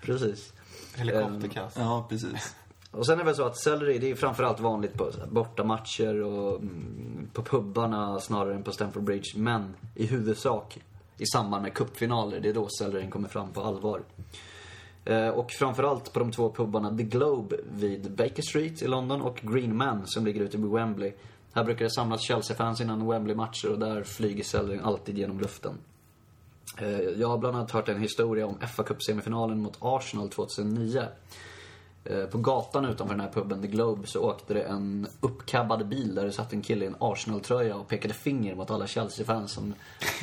[0.00, 0.52] Precis.
[0.96, 1.76] Helikopterkast.
[1.76, 2.54] Ja, precis.
[2.90, 6.60] Och sen är det väl så att selleri, det är framförallt vanligt på bortamatcher och
[6.60, 9.38] mm, på pubbarna snarare än på Stamford Bridge.
[9.38, 10.78] Men i huvudsak
[11.18, 14.02] i samband med cupfinaler, det är då sellerin kommer fram på allvar.
[15.08, 19.40] Eh, och framförallt på de två pubbarna The Globe vid Baker Street i London och
[19.42, 21.12] Green Man som ligger ute vid Wembley.
[21.52, 25.78] Här brukar det samlas Chelsea-fans innan Wembley-matcher och där flyger sellerin alltid genom luften.
[26.78, 31.02] Eh, jag har bland annat hört en historia om fa Cup-semifinalen mot Arsenal 2009.
[32.10, 36.14] Eh, På gatan utanför den här puben, The Globe, så åkte det en uppkabbad bil
[36.14, 39.74] där det satt en kille i en Arsenal-tröja och pekade finger mot alla Chelsea-fans som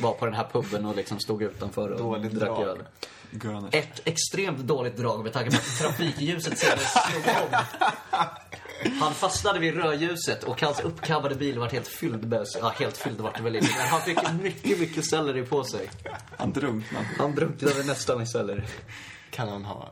[0.02, 2.64] var på den här puben och liksom stod utanför och Dåligt drack drag.
[2.68, 2.84] öl.
[3.32, 3.74] Gunners.
[3.76, 7.60] Ett extremt dåligt drag med tanke på att trafikljuset senare slog om.
[9.02, 13.22] Han fastnade vid rödljuset och hans uppkabbade bil var helt fylld med, ja helt fylld
[13.22, 15.90] vart det väl inte, men han fick mycket, mycket selleri på sig.
[16.38, 17.06] Han drunknade.
[17.18, 18.64] Han drunknade nästan i selleri.
[19.32, 19.90] Kan han ha.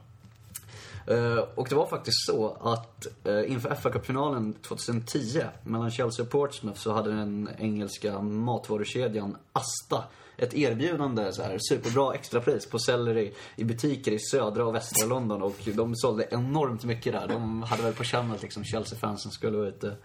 [1.08, 6.32] Eh, och det var faktiskt så att uh, inför fa Cup-finalen 2010 mellan Chelsea och
[6.32, 10.04] Portsmouth så hade den engelska matvarukedjan Asta
[10.38, 15.42] ett erbjudande, så här, superbra extrapris på selleri i butiker i södra och västra London
[15.42, 17.28] och de sålde enormt mycket där.
[17.28, 19.96] De hade väl på känn att liksom Chelsea-fansen skulle vara ute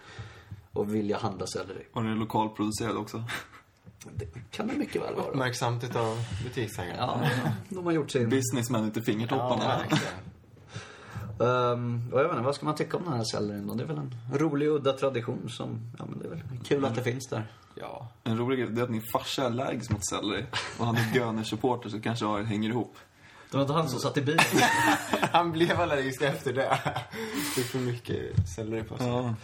[0.71, 1.87] och vilja handla selleri.
[1.93, 3.23] Och den är lokalproducerad också.
[4.15, 5.25] Det kan det mycket väl vara.
[5.25, 6.97] Uppmärksamt utav butiksägaren.
[6.97, 7.21] Ja,
[7.69, 8.29] de har gjort sin...
[8.29, 9.67] Businessman ute i fingertopparna.
[9.67, 10.28] verkligen.
[11.41, 13.73] Um, och jag vet inte, vad ska man tycka om den här sellerin då?
[13.73, 16.95] Det är väl en rolig, udda tradition som, ja men det är väl kul att
[16.95, 17.47] det finns där.
[17.75, 18.07] Ja.
[18.23, 20.45] En rolig grej det är att min farsa är allergisk mot selleri.
[20.79, 22.95] Och han är Gunners-supporter så kanske jag hänger ihop.
[23.51, 24.45] Det var inte han som satt i bilen.
[25.31, 26.79] Han blev allergisk efter det.
[27.55, 29.07] Fick för mycket selleri på sig.
[29.07, 29.35] Ja.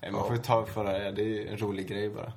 [0.00, 1.12] Nej, man får ju ta för det.
[1.12, 2.32] Det är en rolig grej bara.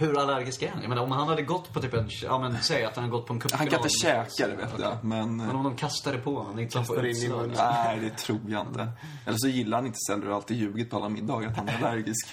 [0.00, 0.80] Hur allergisk är han?
[0.82, 3.10] Jag menar om han hade gått på typ en, ja men säg att han har
[3.10, 3.58] gått på en cupfinal.
[3.58, 5.36] Han kan inte käka det vet jag, men...
[5.36, 7.40] Men om de kastar det på honom, inte Kastar in i utslag.
[7.40, 7.56] munnen.
[7.58, 8.92] Nej, det tror jag inte.
[9.26, 11.84] Eller så gillar han inte selleri och alltid ljugit på alla middagar att han är
[11.84, 12.28] allergisk.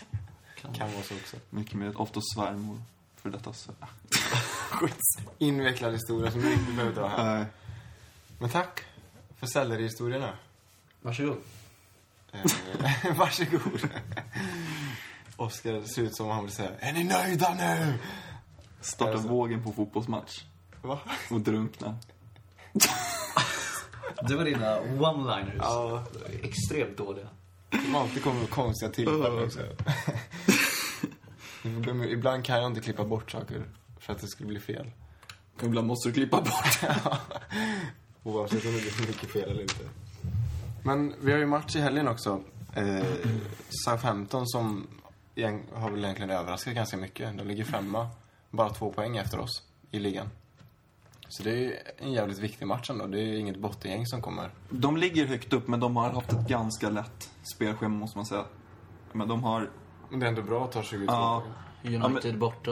[0.62, 1.38] Kan vara så också.
[1.50, 2.82] Mycket mer, ofta svärmor
[3.16, 3.54] för detta.
[3.54, 3.72] Så.
[5.38, 7.36] Invecklad historia som vi inte behöver dra här.
[7.38, 7.46] Nej.
[8.40, 8.84] Men tack
[9.40, 10.34] för sellerihistorierna.
[11.02, 11.38] Varsågod.
[12.32, 12.42] Eh,
[13.18, 13.90] Varsågod.
[15.38, 17.94] Oskar ser ut som han vill säga Är ni nöjda nu?
[18.82, 19.28] Starta Alltså.
[19.28, 20.44] vågen på fotbollsmatch
[20.82, 21.00] Va?
[21.32, 21.98] och drunkna.
[24.28, 25.58] Det var dina one-liners.
[25.58, 26.04] Ja.
[26.44, 27.28] Extremt dåliga.
[27.86, 29.60] Som alltid kommer med konstiga tillfällen också.
[31.64, 33.64] Om- Ibland kan jag inte klippa bort saker
[34.00, 34.92] för att det skulle bli fel.
[35.64, 36.80] Ibland måste du klippa bort.
[38.24, 39.90] Oavsett om det blir mycket fel eller inte.
[40.84, 42.42] Men vi har ju match i helgen också.
[42.76, 43.06] Eh,
[43.70, 44.88] Southampton som
[45.74, 47.38] har väl egentligen överraskat ganska mycket.
[47.38, 48.08] De ligger femma,
[48.50, 50.30] bara två poäng efter oss i ligan.
[51.30, 53.08] Så det är en jävligt viktig match ändå.
[53.08, 54.50] Det är inget bottengäng som kommer.
[54.70, 58.46] De ligger högt upp, men de har haft ett ganska lätt spelschema måste man säga.
[59.14, 59.70] Men de har...
[60.10, 61.44] Men det är ändå bra att ta 22 Ja,
[61.84, 62.04] poäng.
[62.04, 62.72] United borta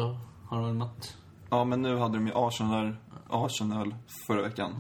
[0.50, 1.18] har de mött.
[1.50, 2.96] ja, men nu hade de ju Arsenal,
[3.30, 3.96] Arsenal
[4.28, 4.76] förra veckan.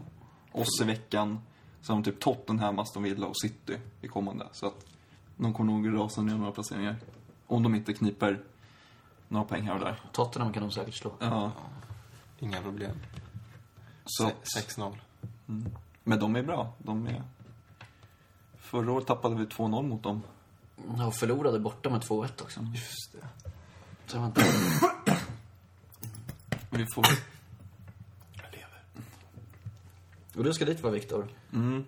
[0.51, 1.39] Oss i veckan.
[1.81, 4.47] Så har de typ Tottenham, Aston Villa och City i kommande.
[4.51, 4.85] Så att
[5.37, 6.95] de kommer nog rasa ner några placeringar.
[7.47, 8.43] Om de inte kniper
[9.27, 10.01] några poäng här och där.
[10.11, 11.13] Tottenham kan de säkert slå.
[11.19, 11.51] Ja,
[12.39, 12.97] Inga problem.
[14.05, 14.31] så...
[14.43, 14.97] Se- 6-0.
[16.03, 16.73] Men de är bra.
[16.77, 17.23] De är...
[18.57, 20.21] Förra året tappade vi 2-0 mot dem.
[21.07, 22.59] Och förlorade borta med 2-1 också.
[22.61, 23.49] Just det.
[24.05, 24.41] Så vänta.
[26.69, 27.05] Vi får...
[28.33, 28.81] Jag lever.
[30.35, 31.27] Och du ska dit va, Viktor?
[31.53, 31.85] Mm.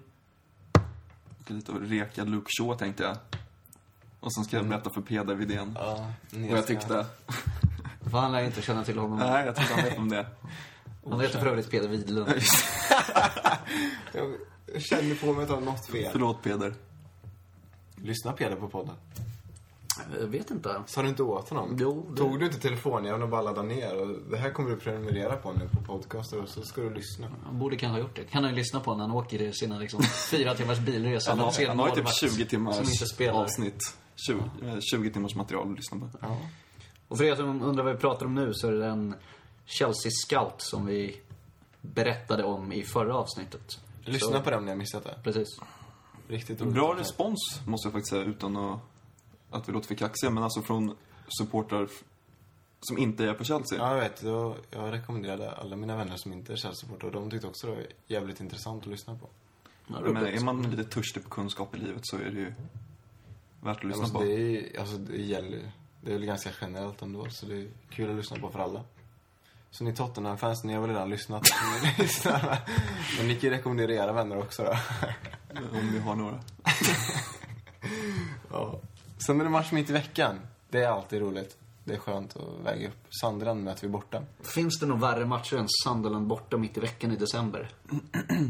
[1.43, 3.18] Ska lite och reka Luke Shaw tänkte jag.
[4.20, 7.05] Och sen ska jag berätta för Peder Widén Ja, vad jag tyckte.
[8.11, 9.20] För han lär inte känna till honom.
[9.20, 10.26] Nej, jag tror inte han vet om det.
[11.09, 12.30] Han heter för övrigt Peder Widlund.
[14.74, 16.09] Jag känner på mig att ha något fel.
[16.11, 16.74] Förlåt Peder.
[17.95, 18.95] Lyssna Peder på podden.
[20.20, 20.82] Jag vet inte.
[20.86, 21.78] Sa du inte åt honom?
[21.80, 24.01] Jo, det- Tog du inte telefonen och bara laddade ner?
[24.01, 27.28] Och det här kommer du prenumerera på nu på podcaster och så ska du lyssna.
[27.45, 28.24] Han borde kanske ha gjort det.
[28.24, 31.32] Kan han ju lyssna på när han åker i sina liksom, fyra timmars bilresa.
[31.32, 33.41] Han har, han har ju typ målvakt 20 timmars Som inte spelar.
[33.43, 33.97] avsnitt.
[34.28, 36.09] 20, eh, 20 timmars material att lyssna på.
[36.22, 36.38] Ja.
[37.07, 39.15] Och för er som undrar vad vi pratar om nu så är det en
[39.65, 41.22] Chelsea Scout som vi
[41.82, 43.80] berättade om i förra avsnittet.
[44.01, 45.20] Lyssna Så- på det om ni har missat det.
[45.24, 45.47] Precis.
[46.28, 46.74] Riktigt roligt.
[46.74, 48.80] Bra respons, måste jag faktiskt säga, utan att...
[49.49, 50.95] att vi låter för kaxiga, men alltså från
[51.39, 51.88] supportrar
[52.82, 53.78] som inte är på Chelsea.
[53.80, 54.24] Ja, jag vet.
[54.24, 57.76] Jag, jag rekommenderade alla mina vänner som inte är Chelsea-supportrar och de tyckte också det
[57.76, 59.30] var jävligt intressant att lyssna på.
[59.88, 62.53] Ja, men är är man lite törstig på kunskap i livet så är det ju
[63.62, 64.24] värt att Ja, lyssna alltså, på.
[64.24, 64.32] det,
[64.76, 68.16] är, alltså, det gäller Det är väl ganska generellt ändå, så det är kul att
[68.16, 68.84] lyssna på för alla.
[69.72, 71.43] Så ni Tottenham-fans, ni har väl redan lyssnat?
[71.97, 72.08] Ni.
[73.18, 74.78] Men ni kan ju rekommendera era vänner också då.
[75.80, 76.39] Om vi har några.
[78.51, 78.80] Ja.
[79.26, 80.39] Sen är det match mitt i veckan.
[80.70, 81.58] Det är alltid roligt.
[81.84, 83.05] Det är skönt att väga upp.
[83.22, 84.22] Sunderland möter vi borta.
[84.55, 87.70] Finns det nog värre matcher än Sunderland borta mitt i veckan i december?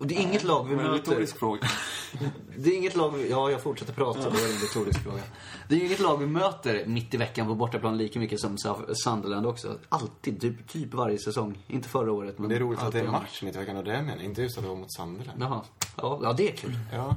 [0.00, 1.10] Och det är inget lag vi Men en möter.
[1.10, 1.68] retorisk fråga.
[2.56, 3.30] Det är inget lag vi...
[3.30, 4.30] Ja, jag fortsätter prata.
[4.30, 5.22] Det är en retorisk fråga.
[5.68, 8.56] Det är inget lag vi möter mitt i veckan på bortaplan lika mycket som
[9.04, 9.78] Sunderland också.
[9.88, 11.58] Alltid, typ, typ varje säsong.
[11.66, 13.84] Inte förra året, men Det är roligt att det är match mitt i veckan och
[13.84, 14.22] det jag menar.
[14.22, 15.42] Inte just att det var mot Sunderland.
[15.42, 15.62] Jaha.
[15.96, 16.78] Ja, ja, det är kul.
[16.92, 17.16] Ja.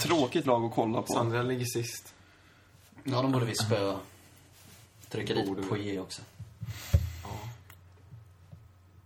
[0.00, 1.12] Tråkigt lag att kolla på.
[1.12, 2.14] Sunderland ligger sist.
[3.04, 3.96] Ja, de borde vi spöa.
[5.08, 5.62] Trycka dit vi.
[5.62, 6.22] Poirier också.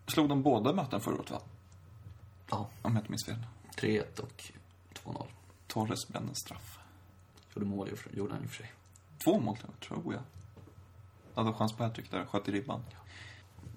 [0.07, 1.39] Slog de båda möten förra året, va?
[2.51, 3.47] Ja, Om jag inte minns fel.
[3.77, 4.53] 3-1 och
[4.95, 5.27] 2-0.
[5.67, 6.79] Torres brände en straff.
[7.55, 8.73] Gjorde mål, gjorde han i och för sig.
[9.25, 10.23] Två mål, tror jag.
[11.35, 12.83] Hade chans på hattrick där, sköt i ribban.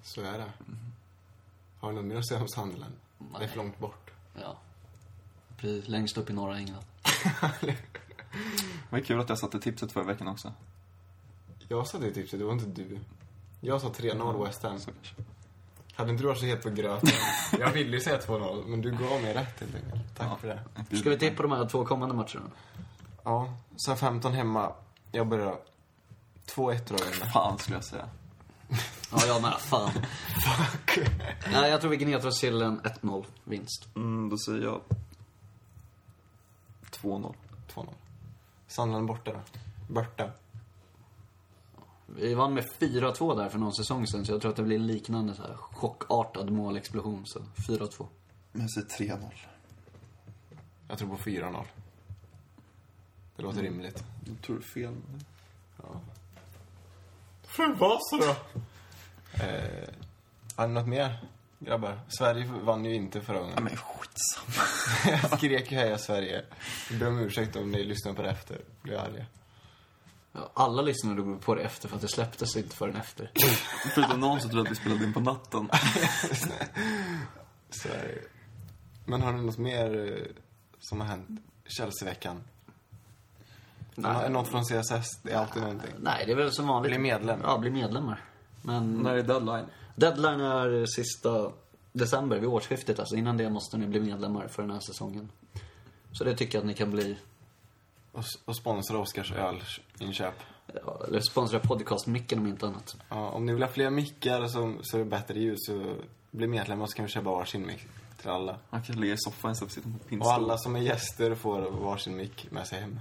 [0.02, 0.52] Så är det.
[1.80, 2.94] Har du något mer att säga om Sunderland?
[3.38, 4.10] Det är för långt bort.
[4.40, 4.58] Ja.
[5.56, 6.84] Precis, längst upp i norra England.
[7.60, 10.52] Det var kul att jag satte tipset förra veckan också.
[11.68, 12.98] Jag sa det tipset, det var inte du.
[13.60, 14.80] Jag sa 3-0 West Ham.
[14.80, 15.14] Så kanske.
[16.00, 17.10] Hade inte du varit så het på gröten?
[17.58, 20.16] Jag ville ju säga 2-0, men du gav mig rätt helt enkelt.
[20.16, 20.36] Tack Ja.
[20.36, 20.48] för
[20.90, 20.96] det.
[20.96, 22.50] Ska vi tippa de här två kommande matcherna?
[23.24, 24.72] Ja, sen 15 hemma.
[25.12, 25.56] Jag börjar.
[26.46, 27.32] 2-1 tror jag.
[27.32, 28.08] Fan, skulle jag säga.
[29.12, 29.52] Ja, jag med.
[29.58, 29.90] Fan.
[29.90, 30.98] Fuck.
[31.52, 33.88] Nej, jag tror vi gnettar oss till en 1-0 vinst.
[33.96, 34.80] Mm, då säger jag
[36.90, 37.34] 2-0.
[37.74, 37.88] 2-0.
[38.68, 39.32] Sunderland borta.
[39.88, 40.30] Borta.
[42.16, 44.78] Vi vann med 4-2 där för någon säsong sedan, så jag tror att det blir
[44.78, 47.26] liknande så här chockartad målexplosion.
[47.26, 47.38] Så
[47.68, 48.06] 4-2.
[48.52, 49.30] Men jag säger 3-0.
[50.88, 51.64] Jag tror på 4-0.
[53.36, 54.04] Det låter rimligt.
[54.26, 54.94] Jag tror du fel.
[55.76, 56.00] Ja.
[57.42, 58.36] Från Vasa då?
[59.44, 59.88] Eh,
[60.56, 61.18] har ni något mer,
[61.58, 62.00] grabbar?
[62.08, 63.64] Sverige vann ju inte förra Ja, gången.
[63.64, 64.66] men skitsamma.
[65.22, 66.44] Jag skrek ju heja Sverige.
[66.90, 68.60] Jag ber om ursäkt om ni lyssnar på det efter.
[68.82, 69.26] Blir arga.
[70.54, 73.30] Alla lyssnade på det efter för att det släpptes inte förrän efter.
[73.94, 75.70] Förutom någon som trodde att vi spelade in på natten.
[77.70, 78.18] Sverige.
[79.04, 80.26] Men har ni något mer eh,
[80.80, 81.28] som har hänt
[81.66, 82.42] Chelsea-veckan?
[83.94, 84.30] Nej.
[84.30, 85.20] Något från CSS?
[85.22, 85.90] Det är alltid någonting.
[85.98, 86.90] Nej, det är väl som vanligt.
[86.90, 87.40] Bli medlem.
[87.42, 88.24] Ja, bli medlemmar.
[88.62, 89.66] Men När är deadline?
[89.94, 91.52] deadline är sista
[91.92, 92.98] december, vid årsskiftet.
[92.98, 95.30] Alltså innan det måste ni bli medlemmar för den här säsongen.
[96.12, 97.18] Så det tycker jag att ni kan bli.
[98.12, 99.32] Och, och sponsra Oskars
[100.00, 100.34] ölinköp.
[100.84, 102.96] Ja, eller sponsra podcastmicken om inte annat.
[103.08, 105.96] Ja, om ni vill ha fler mickar som, så är det bättre ljud så
[106.30, 107.86] bli medlemmar så kan vi köpa varsin mick
[108.20, 108.58] till alla.
[108.70, 110.32] Man kan ligga i soffan istället för att sitta på Och pinnstol.
[110.32, 113.00] alla som är gäster får varsin mick med sig hem.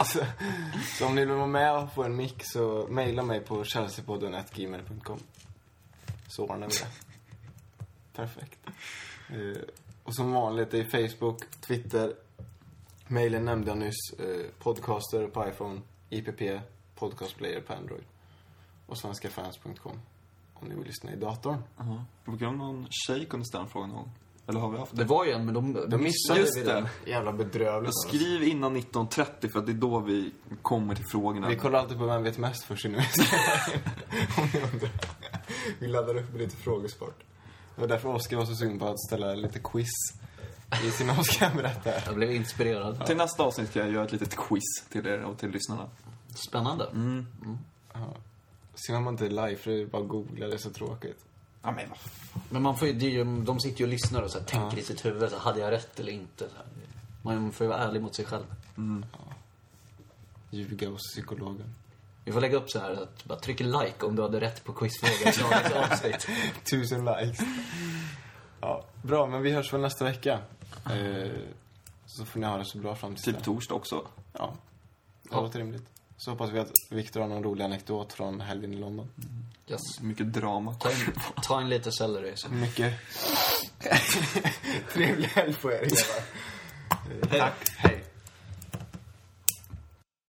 [0.04, 0.20] så,
[0.98, 5.18] så om ni vill vara med och få en mick så mejla mig på chelseapodden.gmail.com
[6.28, 6.88] Så ordnar vi det.
[8.16, 8.58] Perfekt.
[9.28, 9.62] Eh,
[10.02, 12.14] och som vanligt, det är Facebook, Twitter,
[13.08, 15.80] mejlen nämnde jag nyss, eh, podcaster på iPhone,
[16.10, 16.60] IPP,
[16.94, 18.04] podcastplayer på Android
[18.86, 20.00] och svenskafans.com
[20.54, 21.56] om ni vill lyssna i datorn.
[21.76, 22.04] Ja.
[22.24, 24.10] Det var kul om någon tjej kunde ställa en fråga någon gång.
[24.46, 25.04] Eller har vi haft Det det?
[25.08, 26.72] var ju en, men de, de missade Just vi det.
[26.72, 26.88] den.
[27.06, 27.86] Jävla bedrövligt.
[27.88, 28.08] alltså.
[28.08, 30.32] Skriv innan 19.30 för att det är då vi
[30.62, 31.48] kommer till frågorna.
[31.48, 33.06] Vi kollar alltid på Vem vet mest först innan vi
[34.42, 34.90] Om ni undrar.
[35.78, 37.22] Vi laddar upp med lite frågesport.
[37.74, 39.88] Det var därför Oskar var så sugen på att ställa lite quiz
[40.84, 42.02] i sin Oskar-berättare.
[42.06, 43.06] Jag blev inspirerad.
[43.06, 45.88] Till nästa avsnitt ska jag göra ett litet quiz till er och till lyssnarna.
[46.48, 46.86] Spännande.
[46.86, 47.26] Mm.
[48.74, 50.70] Synd att man inte är live, för det är bara att googla, det är så
[50.70, 51.24] tråkigt.
[51.62, 51.86] Ja, men.
[52.50, 54.46] Men man får ju, det är ju, de sitter ju och lyssnar och så här,
[54.46, 56.48] tänker i sitt huvud, så här, hade jag rätt eller inte?
[56.48, 56.66] Så här.
[57.22, 58.44] Man får ju vara ärlig mot sig själv.
[60.50, 61.74] Ljuga hos psykologen.
[62.24, 64.72] Vi får lägga upp så här att bara tryck like om du hade rätt på
[64.72, 66.28] quizfrågan i dagens avsnitt.
[66.70, 67.46] Tusen likes.
[68.60, 70.38] Ja, bra, men vi hörs väl nästa vecka.
[70.86, 71.30] Eh,
[72.06, 74.06] så får ni ha det så bra fram till Typ torsdag också.
[74.32, 74.54] Ja,
[75.22, 75.40] det Ja.
[75.40, 75.84] låter rimligt.
[76.16, 79.08] Så hoppas vi att Viktor har någon rolig anekdot från helgen i London.
[79.68, 79.80] Yes.
[80.00, 80.74] Mycket drama.
[80.74, 80.96] Ta in,
[81.42, 82.32] ta in lite selleri.
[82.36, 82.48] Så.
[82.48, 82.94] Mycket.
[84.92, 87.38] Trevlig helg på er grabbar.
[87.38, 87.70] Tack.
[87.76, 88.03] Hej.